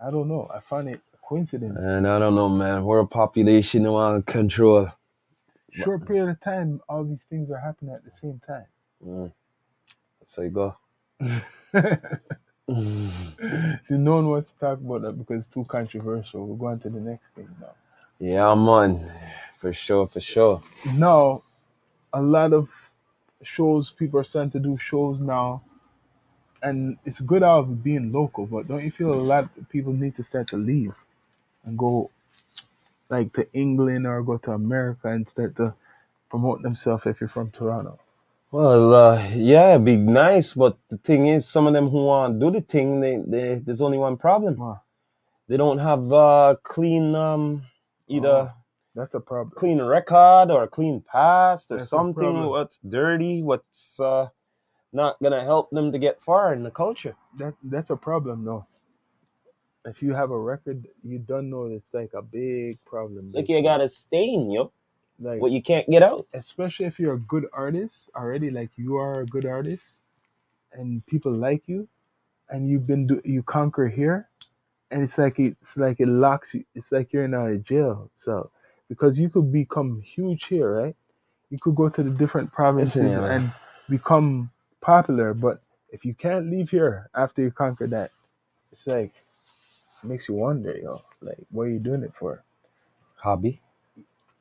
I 0.00 0.10
don't 0.10 0.28
know. 0.28 0.50
I 0.54 0.60
found 0.60 0.88
it 0.88 1.00
a 1.14 1.16
coincidence. 1.26 1.78
And 1.78 2.06
I 2.06 2.18
don't 2.18 2.34
know, 2.34 2.48
man. 2.48 2.84
We're 2.84 3.00
a 3.00 3.06
population 3.06 3.90
want 3.90 4.26
control. 4.26 4.88
Short 5.72 6.06
period 6.06 6.28
of 6.28 6.40
time, 6.40 6.82
all 6.88 7.02
these 7.04 7.22
things 7.30 7.50
are 7.50 7.58
happening 7.58 7.94
at 7.94 8.04
the 8.04 8.10
same 8.10 8.40
time. 8.46 8.66
Mm. 9.06 9.32
So 10.26 10.42
you 10.42 10.50
go. 10.50 10.76
See, 12.68 13.94
no 13.94 14.16
one 14.16 14.28
wants 14.28 14.50
to 14.50 14.58
talk 14.58 14.78
about 14.80 15.02
that 15.02 15.18
because 15.18 15.44
it's 15.44 15.54
too 15.54 15.64
controversial. 15.64 16.46
We're 16.46 16.56
going 16.56 16.78
to 16.80 16.90
the 16.90 17.00
next 17.00 17.24
thing 17.34 17.48
now. 17.60 17.74
Yeah, 18.18 18.54
man. 18.54 19.10
For 19.60 19.72
sure, 19.72 20.06
for 20.08 20.20
sure. 20.20 20.62
now 20.84 21.42
a 22.12 22.20
lot 22.20 22.52
of 22.52 22.68
shows 23.46 23.90
people 23.90 24.20
are 24.20 24.24
starting 24.24 24.52
to 24.52 24.60
do 24.60 24.76
shows 24.78 25.20
now. 25.20 25.62
And 26.62 26.98
it's 27.04 27.20
good 27.20 27.42
out 27.42 27.60
of 27.60 27.84
being 27.84 28.12
local 28.12 28.46
but 28.46 28.68
don't 28.68 28.84
you 28.84 28.90
feel 28.90 29.14
a 29.14 29.16
lot 29.34 29.44
of 29.58 29.68
people 29.70 29.92
need 29.92 30.16
to 30.16 30.24
start 30.24 30.48
to 30.48 30.56
leave 30.58 30.94
and 31.64 31.78
go 31.78 32.10
like 33.10 33.32
to 33.34 33.52
england 33.54 34.06
or 34.06 34.22
go 34.22 34.38
to 34.38 34.52
america 34.52 35.08
and 35.08 35.28
start 35.28 35.56
to 35.56 35.74
promote 36.30 36.62
themselves 36.62 37.06
if 37.06 37.20
you're 37.20 37.28
from 37.28 37.50
toronto? 37.50 37.98
Well, 38.52 38.94
uh, 38.94 39.28
yeah, 39.34 39.70
it'd 39.74 39.84
be 39.84 39.96
nice, 39.96 40.54
but 40.54 40.78
the 40.88 40.98
thing 40.98 41.28
is, 41.28 41.48
some 41.48 41.66
of 41.68 41.74
them 41.74 41.88
who 41.90 42.06
want 42.06 42.40
to 42.40 42.46
do 42.46 42.50
the 42.52 42.62
thing, 42.62 43.00
they, 43.00 43.18
they 43.18 43.56
there's 43.64 43.82
only 43.82 43.98
one 43.98 44.16
problem. 44.18 44.56
Wow, 44.56 44.82
They 45.48 45.56
don't 45.58 45.78
have 45.78 46.12
uh 46.12 46.56
clean 46.64 47.14
um 47.14 47.64
either 48.08 48.52
Oh, 48.52 48.61
that's 48.94 49.14
a 49.14 49.20
problem. 49.20 49.52
clean 49.56 49.82
record 49.82 50.50
or 50.50 50.64
a 50.64 50.68
clean 50.68 51.02
past 51.02 51.70
or 51.70 51.78
That's 51.78 51.90
something 51.90 52.46
what's 52.48 52.78
dirty, 52.88 53.42
what's 53.42 54.00
uh 54.00 54.28
not 54.92 55.16
gonna 55.22 55.44
help 55.44 55.70
them 55.70 55.92
to 55.92 55.98
get 55.98 56.22
far 56.22 56.54
in 56.54 56.62
the 56.64 56.70
culture. 56.70 57.16
that 57.38 57.54
that's 57.64 57.90
a 57.90 57.96
problem 57.96 58.44
though. 58.44 58.66
If 59.86 60.02
you 60.02 60.14
have 60.14 60.30
a 60.30 60.38
record 60.38 60.86
you 61.04 61.18
don't 61.18 61.50
know 61.50 61.66
it's 61.66 61.94
like 61.94 62.12
a 62.14 62.22
big 62.22 62.78
problem 62.84 63.26
It's 63.26 63.34
like 63.34 63.48
you 63.48 63.62
got 63.62 63.80
a 63.80 63.88
stain, 63.88 64.50
yo, 64.50 64.72
like 65.20 65.40
what 65.40 65.52
you 65.52 65.62
can't 65.62 65.88
get 65.90 66.02
out. 66.02 66.26
especially 66.34 66.86
if 66.86 67.00
you're 67.00 67.14
a 67.14 67.20
good 67.20 67.46
artist 67.52 68.10
already 68.16 68.50
like 68.50 68.70
you 68.76 68.96
are 68.96 69.20
a 69.22 69.26
good 69.26 69.46
artist 69.46 69.86
and 70.74 71.04
people 71.06 71.32
like 71.32 71.64
you 71.68 71.88
and 72.50 72.68
you've 72.68 72.86
been 72.86 73.06
do, 73.06 73.20
you 73.24 73.42
conquer 73.42 73.88
here 73.88 74.28
and 74.90 75.02
it's 75.02 75.18
like 75.18 75.38
it's 75.38 75.76
like 75.76 76.00
it 76.00 76.08
locks 76.08 76.54
you 76.54 76.64
it's 76.74 76.92
like 76.92 77.12
you're 77.12 77.24
in 77.26 77.34
a 77.34 77.58
jail 77.58 78.10
cell 78.14 78.52
because 78.92 79.18
you 79.18 79.30
could 79.30 79.50
become 79.50 80.02
huge 80.02 80.44
here 80.46 80.70
right 80.82 80.96
you 81.48 81.58
could 81.58 81.74
go 81.74 81.88
to 81.88 82.02
the 82.02 82.10
different 82.10 82.52
provinces 82.52 83.14
yeah. 83.14 83.32
and 83.34 83.50
become 83.88 84.50
popular 84.82 85.32
but 85.32 85.62
if 85.90 86.04
you 86.04 86.12
can't 86.12 86.50
leave 86.50 86.68
here 86.68 87.08
after 87.14 87.40
you 87.40 87.50
conquer 87.50 87.86
that 87.86 88.10
it's 88.70 88.86
like 88.86 89.14
it 90.02 90.06
makes 90.06 90.28
you 90.28 90.34
wonder 90.34 90.76
yo 90.76 91.00
like 91.22 91.38
what 91.50 91.62
are 91.62 91.70
you 91.70 91.78
doing 91.78 92.02
it 92.02 92.12
for 92.18 92.44
Hobby. 93.16 93.60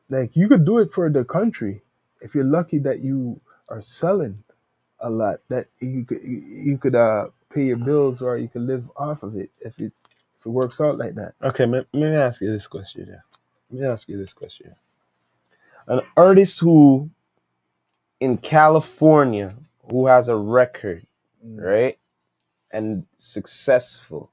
like 0.09 0.35
you 0.35 0.49
could 0.49 0.65
do 0.65 0.79
it 0.79 0.91
for 0.91 1.09
the 1.09 1.23
country 1.23 1.81
if 2.19 2.35
you're 2.35 2.43
lucky 2.43 2.79
that 2.79 2.99
you 2.99 3.39
are 3.69 3.81
selling 3.81 4.43
a 4.99 5.09
lot 5.09 5.39
that 5.47 5.67
you 5.79 6.03
could 6.03 6.21
you 6.23 6.77
could 6.77 6.95
uh 6.95 7.27
pay 7.53 7.63
your 7.63 7.77
bills 7.77 8.21
or 8.21 8.37
you 8.37 8.49
could 8.49 8.63
live 8.63 8.83
off 8.97 9.23
of 9.23 9.37
it 9.37 9.49
if 9.61 9.79
it 9.79 9.93
if 10.39 10.45
it 10.45 10.49
works 10.49 10.81
out 10.81 10.97
like 10.97 11.15
that 11.15 11.35
Okay, 11.41 11.65
let, 11.65 11.87
let 11.93 12.11
me 12.11 12.17
ask 12.17 12.41
you 12.41 12.51
this 12.51 12.67
question. 12.67 13.07
Yeah. 13.09 13.30
Let 13.71 13.81
me 13.81 13.87
ask 13.87 14.09
you 14.09 14.17
this 14.17 14.33
question. 14.33 14.75
An 15.87 16.01
artist 16.17 16.59
who 16.59 17.09
in 18.19 18.37
California 18.37 19.55
who 19.89 20.07
has 20.07 20.27
a 20.29 20.35
record, 20.35 21.05
right, 21.43 21.97
and 22.71 23.05
successful 23.17 24.31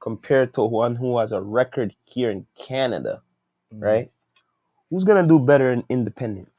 compared 0.00 0.54
to 0.54 0.62
one 0.64 0.96
who 0.96 1.18
has 1.18 1.32
a 1.32 1.40
record 1.40 1.94
here 2.04 2.30
in 2.30 2.46
Canada, 2.58 3.22
Mm. 3.74 3.82
right? 3.82 4.12
Who's 4.90 5.04
gonna 5.04 5.26
do 5.26 5.38
better 5.40 5.72
in 5.72 5.84
independence? 5.88 6.50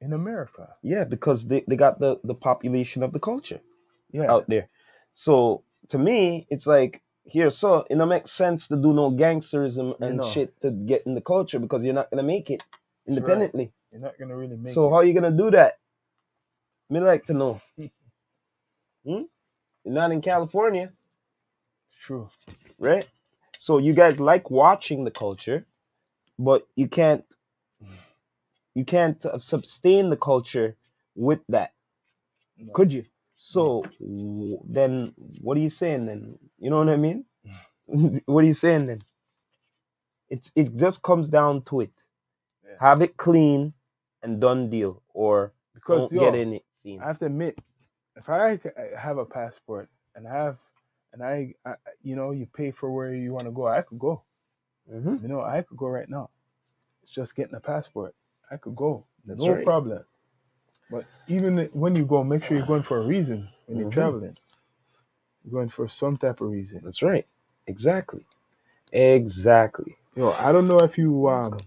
in 0.00 0.12
america 0.12 0.76
Yeah, 0.82 1.04
because 1.04 1.46
they, 1.46 1.64
they 1.68 1.76
got 1.76 1.98
the, 2.00 2.20
the 2.24 2.34
population 2.34 3.02
of 3.02 3.12
the 3.12 3.20
culture 3.20 3.60
yeah 4.12 4.30
out 4.30 4.48
there. 4.48 4.68
So 5.14 5.64
to 5.90 5.98
me, 5.98 6.46
it's 6.50 6.66
like 6.66 7.02
here, 7.24 7.50
so 7.50 7.86
it 7.90 7.96
don't 7.96 8.08
make 8.08 8.28
sense 8.28 8.68
to 8.68 8.76
do 8.76 8.92
no 8.94 9.10
gangsterism 9.10 10.00
and 10.00 10.18
know. 10.18 10.30
shit 10.32 10.60
to 10.62 10.70
get 10.70 11.06
in 11.06 11.14
the 11.14 11.20
culture 11.20 11.58
because 11.58 11.84
you're 11.84 11.94
not 11.94 12.10
gonna 12.10 12.22
make 12.22 12.50
it 12.50 12.62
right. 13.06 13.08
independently. 13.08 13.72
you're 13.92 14.00
not 14.00 14.18
gonna 14.18 14.36
really 14.36 14.56
make 14.56 14.72
it 14.72 14.74
So 14.74 14.88
it. 14.88 14.90
how 14.90 14.96
are 14.96 15.04
you 15.04 15.14
gonna 15.14 15.30
do 15.36 15.50
that? 15.52 15.78
Me 16.90 17.00
like 17.00 17.26
to 17.26 17.34
know. 17.34 17.60
Hmm? 19.06 19.22
You're 19.84 19.94
not 19.94 20.12
in 20.12 20.22
California, 20.22 20.92
true 22.06 22.28
right? 22.78 23.06
So 23.58 23.78
you 23.78 23.94
guys 23.94 24.20
like 24.20 24.50
watching 24.50 25.04
the 25.04 25.10
culture, 25.10 25.66
but 26.38 26.66
you 26.76 26.88
can't 26.88 27.24
you 28.74 28.84
can't 28.84 29.24
uh, 29.26 29.38
sustain 29.38 30.10
the 30.10 30.16
culture 30.16 30.76
with 31.16 31.40
that, 31.48 31.72
No. 32.58 32.72
could 32.74 32.92
you? 32.92 33.04
So 33.36 33.84
then, 34.66 35.14
what 35.40 35.56
are 35.58 35.60
you 35.60 35.70
saying 35.70 36.06
then? 36.06 36.38
You 36.58 36.70
know 36.70 36.78
what 36.78 36.88
I 36.90 36.96
mean? 36.96 37.24
what 38.26 38.44
are 38.44 38.46
you 38.48 38.54
saying 38.54 38.86
then? 38.86 39.00
It's 40.30 40.52
it 40.56 40.76
just 40.76 41.02
comes 41.02 41.28
down 41.30 41.62
to 41.64 41.82
it. 41.82 41.92
Yeah. 42.64 42.80
Have 42.80 43.02
it 43.02 43.16
clean 43.16 43.74
and 44.22 44.40
done 44.40 44.70
deal, 44.70 45.02
or 45.14 45.52
Because 45.74 46.02
don't 46.02 46.12
yo, 46.12 46.20
get 46.20 46.34
in 46.34 46.54
it 46.54 46.64
scene. 46.82 47.00
I 47.02 47.08
have 47.08 47.18
to 47.20 47.26
admit, 47.26 47.58
if 48.16 48.28
I 48.28 48.58
have 48.98 49.18
a 49.18 49.24
passport 49.26 49.88
and 50.16 50.28
I 50.28 50.32
have, 50.34 50.58
and 51.12 51.22
I, 51.22 51.54
I 51.66 51.74
you 52.02 52.16
know, 52.16 52.32
you 52.32 52.46
pay 52.46 52.72
for 52.72 52.90
where 52.92 53.14
you 53.14 53.32
want 53.32 53.46
to 53.46 53.52
go, 53.52 53.66
I 53.68 53.82
could 53.82 53.98
go. 53.98 54.22
hmm 54.90 55.16
You 55.22 55.28
know, 55.28 55.42
I 55.42 55.62
could 55.62 55.78
go 55.78 55.88
right 55.88 56.08
now. 56.08 56.30
It's 57.02 57.12
just 57.12 57.36
getting 57.36 57.54
a 57.56 57.60
passport. 57.60 58.14
I 58.50 58.56
could 58.58 58.76
go. 58.76 59.06
That's 59.26 59.40
no 59.40 59.48
right. 59.48 59.64
problem. 59.64 60.04
But 60.90 61.06
even 61.28 61.68
when 61.72 61.96
you 61.96 62.04
go, 62.06 62.24
make 62.24 62.44
sure 62.44 62.56
you're 62.56 62.66
going 62.66 62.82
for 62.84 62.98
a 62.98 63.06
reason 63.06 63.48
when 63.66 63.78
you're 63.78 63.88
Mhm. 63.88 63.92
traveling. 63.92 64.36
You're 65.44 65.52
going 65.52 65.70
for 65.70 65.88
some 65.88 66.16
type 66.16 66.40
of 66.40 66.50
reason. 66.50 66.82
That's 66.84 67.02
right. 67.02 67.26
Exactly. 67.66 68.24
Exactly. 68.92 69.96
Yo, 70.16 70.32
I 70.32 70.52
don't 70.52 70.68
know 70.68 70.82
if 70.82 70.98
you 70.98 71.28
um 71.28 71.60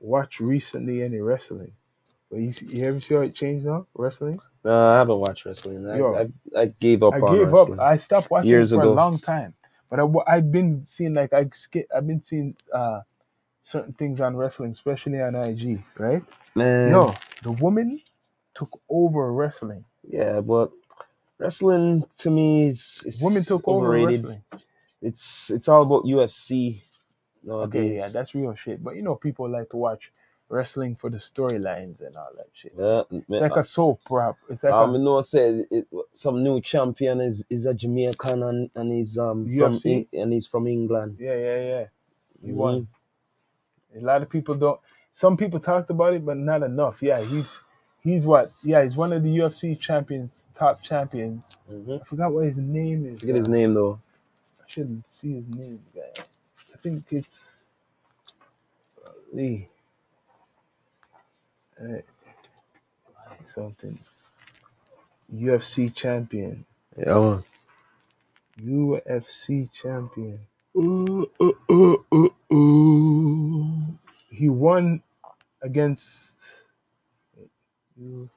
watched 0.00 0.40
recently 0.40 1.02
any 1.02 1.18
wrestling, 1.20 1.72
but 2.30 2.38
you, 2.38 2.54
you 2.62 2.86
ever 2.86 3.00
see 3.00 3.14
how 3.14 3.22
it 3.22 3.34
changed 3.34 3.66
now 3.66 3.86
wrestling? 3.94 4.40
No, 4.64 4.88
I 4.90 4.98
haven't 4.98 5.18
watched 5.20 5.44
wrestling. 5.46 5.88
I, 5.88 5.98
Yo. 5.98 6.14
I, 6.14 6.28
I 6.62 6.66
gave 6.80 7.02
up 7.02 7.14
I 7.14 7.20
on 7.22 7.30
gave 7.30 7.42
wrestling. 7.48 7.78
up. 7.80 7.86
I 7.86 7.96
stopped 7.98 8.30
watching 8.30 8.48
Years 8.50 8.72
for 8.72 8.82
ago. 8.82 8.92
a 8.92 8.94
long 8.94 9.18
time, 9.20 9.54
but 9.90 10.00
I, 10.00 10.04
I've 10.26 10.52
been 10.52 10.84
seeing 10.86 11.14
like 11.14 11.32
I 11.32 11.46
skip. 11.54 11.88
I've 11.94 12.06
been 12.06 12.22
seeing 12.22 12.56
uh 12.72 13.02
certain 13.62 13.94
things 13.94 14.20
on 14.20 14.36
wrestling, 14.36 14.72
especially 14.72 15.20
on 15.20 15.34
IG. 15.36 15.82
Right? 15.98 16.22
Man, 16.54 16.92
Yo, 16.92 17.14
the 17.42 17.52
woman 17.52 18.00
took 18.56 18.80
over 18.90 19.32
wrestling. 19.32 19.84
yeah, 20.08 20.40
but 20.40 20.72
wrestling 21.38 22.04
to 22.18 22.30
me 22.30 22.68
is, 22.68 23.04
Women 23.20 23.44
took 23.44 23.68
over 23.68 23.98
wrestling. 24.00 24.42
It's 25.02 25.50
it's 25.50 25.68
all 25.68 25.82
about 25.82 26.04
UFC 26.04 26.82
nowadays. 27.44 27.90
Okay, 27.90 27.96
yeah, 27.96 28.08
that's 28.08 28.34
real 28.34 28.54
shit. 28.56 28.82
But 28.84 28.96
you 28.96 29.02
know, 29.02 29.16
people 29.16 29.50
like 29.50 29.70
to 29.70 29.78
watch 29.78 30.12
wrestling 30.48 30.96
for 30.96 31.10
the 31.10 31.18
storylines 31.18 32.06
and 32.06 32.16
all 32.16 32.30
that 32.36 32.48
shit. 32.54 32.74
Yeah, 32.78 33.02
It's 33.10 33.28
man, 33.30 33.42
like 33.42 33.56
a 33.56 33.64
soap 33.64 34.02
prop. 34.04 34.38
It's 34.50 34.64
like 34.64 34.74
um, 34.74 34.80
a, 34.80 34.96
you 34.96 35.00
know, 35.02 35.20
say 35.22 35.64
it, 35.70 35.88
some 36.14 36.44
new 36.44 36.60
champion 36.60 37.20
is, 37.20 37.44
is 37.50 37.66
a 37.66 37.74
Jamaican 37.74 38.42
and, 38.42 38.70
and 38.76 38.92
he's 38.92 39.18
um 39.18 39.50
from 39.56 39.82
UFC? 39.82 40.08
And 40.12 40.32
he's 40.32 40.46
from 40.48 40.66
England. 40.68 41.18
yeah, 41.18 41.36
yeah, 41.36 41.60
yeah. 41.62 41.84
He 42.44 42.52
Mhm. 42.52 42.52
won. 42.52 42.88
A 43.96 44.00
lot 44.00 44.22
of 44.22 44.30
people 44.30 44.54
don't. 44.56 44.80
Some 45.12 45.36
people 45.36 45.60
talked 45.60 45.90
about 45.90 46.14
it, 46.14 46.24
but 46.26 46.36
not 46.38 46.62
enough. 46.62 47.02
Yeah, 47.02 47.22
he's 47.24 47.58
he's 48.06 48.24
what? 48.24 48.52
Yeah, 48.62 48.82
he's 48.84 48.96
one 48.96 49.12
of 49.12 49.22
the 49.22 49.38
UFC 49.38 49.78
champions, 49.78 50.48
top 50.58 50.82
champions. 50.82 51.44
Mhm. 51.70 52.00
I 52.00 52.04
forgot 52.04 52.32
what 52.32 52.46
his 52.46 52.58
name 52.58 53.06
is. 53.06 53.20
Forget 53.20 53.36
his 53.36 53.48
name 53.48 53.74
though. 53.74 54.00
I 54.60 54.64
shouldn't 54.68 55.08
see 55.10 55.34
his 55.34 55.48
name, 55.56 55.84
guy. 55.94 56.22
I 56.74 56.76
think 56.78 57.04
it's 57.10 57.42
Lee. 59.32 59.68
Uh, 61.80 61.98
something. 63.44 63.98
UFC 65.34 65.94
champion. 65.94 66.64
Yeah. 66.96 67.40
UFC 68.62 69.68
champion. 69.72 70.40
Ooh, 70.76 71.30
ooh, 71.42 72.34
ooh. 72.52 73.98
He 74.30 74.48
won 74.48 75.02
against. 75.62 76.36
He's 77.98 78.28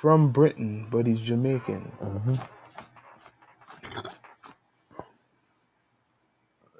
from 0.00 0.32
Britain, 0.32 0.88
but 0.90 1.06
he's 1.06 1.20
Jamaican. 1.20 1.92
Mhm. 2.00 2.48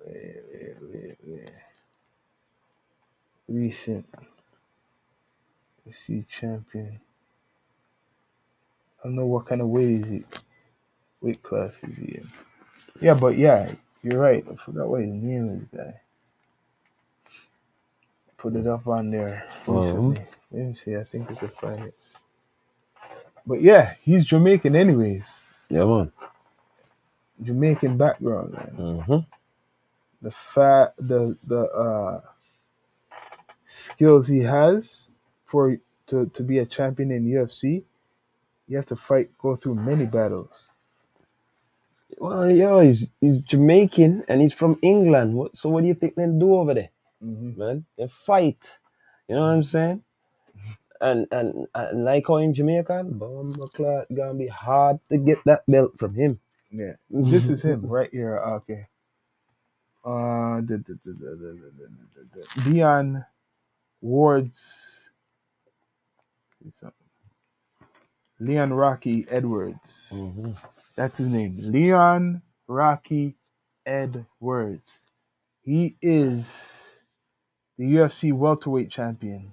Wait, 0.06 0.42
wait, 0.52 0.76
wait, 0.82 1.18
wait. 1.24 1.50
Recent. 3.48 4.06
See, 5.92 6.24
champion. 6.30 7.00
I 9.00 9.08
don't 9.08 9.16
know 9.16 9.26
what 9.26 9.46
kind 9.46 9.60
of 9.62 9.68
weight 9.68 9.90
is 9.90 10.08
he. 10.10 10.24
Weight 11.20 11.42
class 11.42 11.74
is 11.84 11.96
he 11.98 12.16
in? 12.16 12.30
Yeah, 13.00 13.14
but 13.14 13.38
yeah, 13.38 13.72
you're 14.02 14.20
right. 14.20 14.44
I 14.50 14.56
forgot 14.56 14.88
what 14.88 15.02
his 15.02 15.12
name 15.12 15.50
is, 15.50 15.64
guy. 15.76 16.00
Put 18.38 18.56
it 18.56 18.66
up 18.66 18.86
on 18.88 19.10
there 19.10 19.46
Um. 19.68 20.16
Let 20.52 20.66
me 20.66 20.74
see. 20.74 20.96
I 20.96 21.04
think 21.04 21.30
I 21.30 21.34
could 21.34 21.52
find 21.54 21.84
it. 21.86 21.94
But 23.46 23.62
yeah, 23.62 23.94
he's 24.02 24.24
Jamaican, 24.24 24.76
anyways. 24.76 25.40
Yeah, 25.70 25.84
man. 25.84 26.12
Jamaican 27.42 27.98
background, 27.98 28.52
man. 28.54 28.72
hmm 28.76 29.18
the 30.22 30.30
fat 30.54 30.94
the 30.98 31.36
the 31.46 31.60
uh 31.62 32.20
skills 33.66 34.28
he 34.28 34.40
has 34.40 35.08
for 35.46 35.78
to 36.08 36.26
to 36.34 36.42
be 36.42 36.58
a 36.58 36.66
champion 36.66 37.10
in 37.12 37.26
UFC, 37.26 37.84
you 38.68 38.76
have 38.76 38.86
to 38.86 38.96
fight 38.96 39.30
go 39.38 39.56
through 39.56 39.76
many 39.76 40.06
battles. 40.06 40.70
Well, 42.18 42.50
yeah, 42.50 42.82
he's 42.84 43.10
he's 43.20 43.40
Jamaican 43.40 44.24
and 44.28 44.42
he's 44.42 44.54
from 44.54 44.78
England. 44.82 45.34
What, 45.34 45.56
so 45.56 45.70
what 45.70 45.82
do 45.82 45.88
you 45.88 45.94
think 45.94 46.16
they 46.16 46.26
do 46.26 46.54
over 46.54 46.74
there, 46.74 46.90
mm-hmm. 47.22 47.58
man. 47.58 47.84
They 47.98 48.08
fight. 48.08 48.62
You 49.28 49.36
know 49.36 49.42
what 49.42 49.48
I'm 49.48 49.62
saying? 49.62 50.02
And 51.00 51.26
and, 51.30 51.66
and 51.74 52.04
like 52.04 52.24
how 52.28 52.36
in 52.38 52.54
Jamaican, 52.54 53.18
Bomba 53.18 53.68
Clark 53.74 54.08
gonna 54.14 54.34
be 54.34 54.48
hard 54.48 54.98
to 55.10 55.18
get 55.18 55.38
that 55.44 55.62
belt 55.68 55.98
from 55.98 56.14
him. 56.14 56.40
Yeah. 56.70 56.94
This 57.10 57.48
is 57.48 57.62
him 57.62 57.86
right 57.86 58.10
here. 58.10 58.38
Okay. 58.38 58.86
Uh 60.04 60.62
Leon 62.66 63.24
Edwards 64.00 65.06
Leon 68.38 68.72
Rocky 68.72 69.26
Edwards. 69.30 70.10
Mm-hmm. 70.12 70.52
That's 70.94 71.16
his 71.16 71.28
name. 71.28 71.58
Leon 71.60 72.42
Rocky 72.68 73.36
Edwards. 73.84 74.98
He 75.62 75.96
is 76.02 76.85
the 77.78 77.84
UFC 77.84 78.32
welterweight 78.32 78.90
champion. 78.90 79.52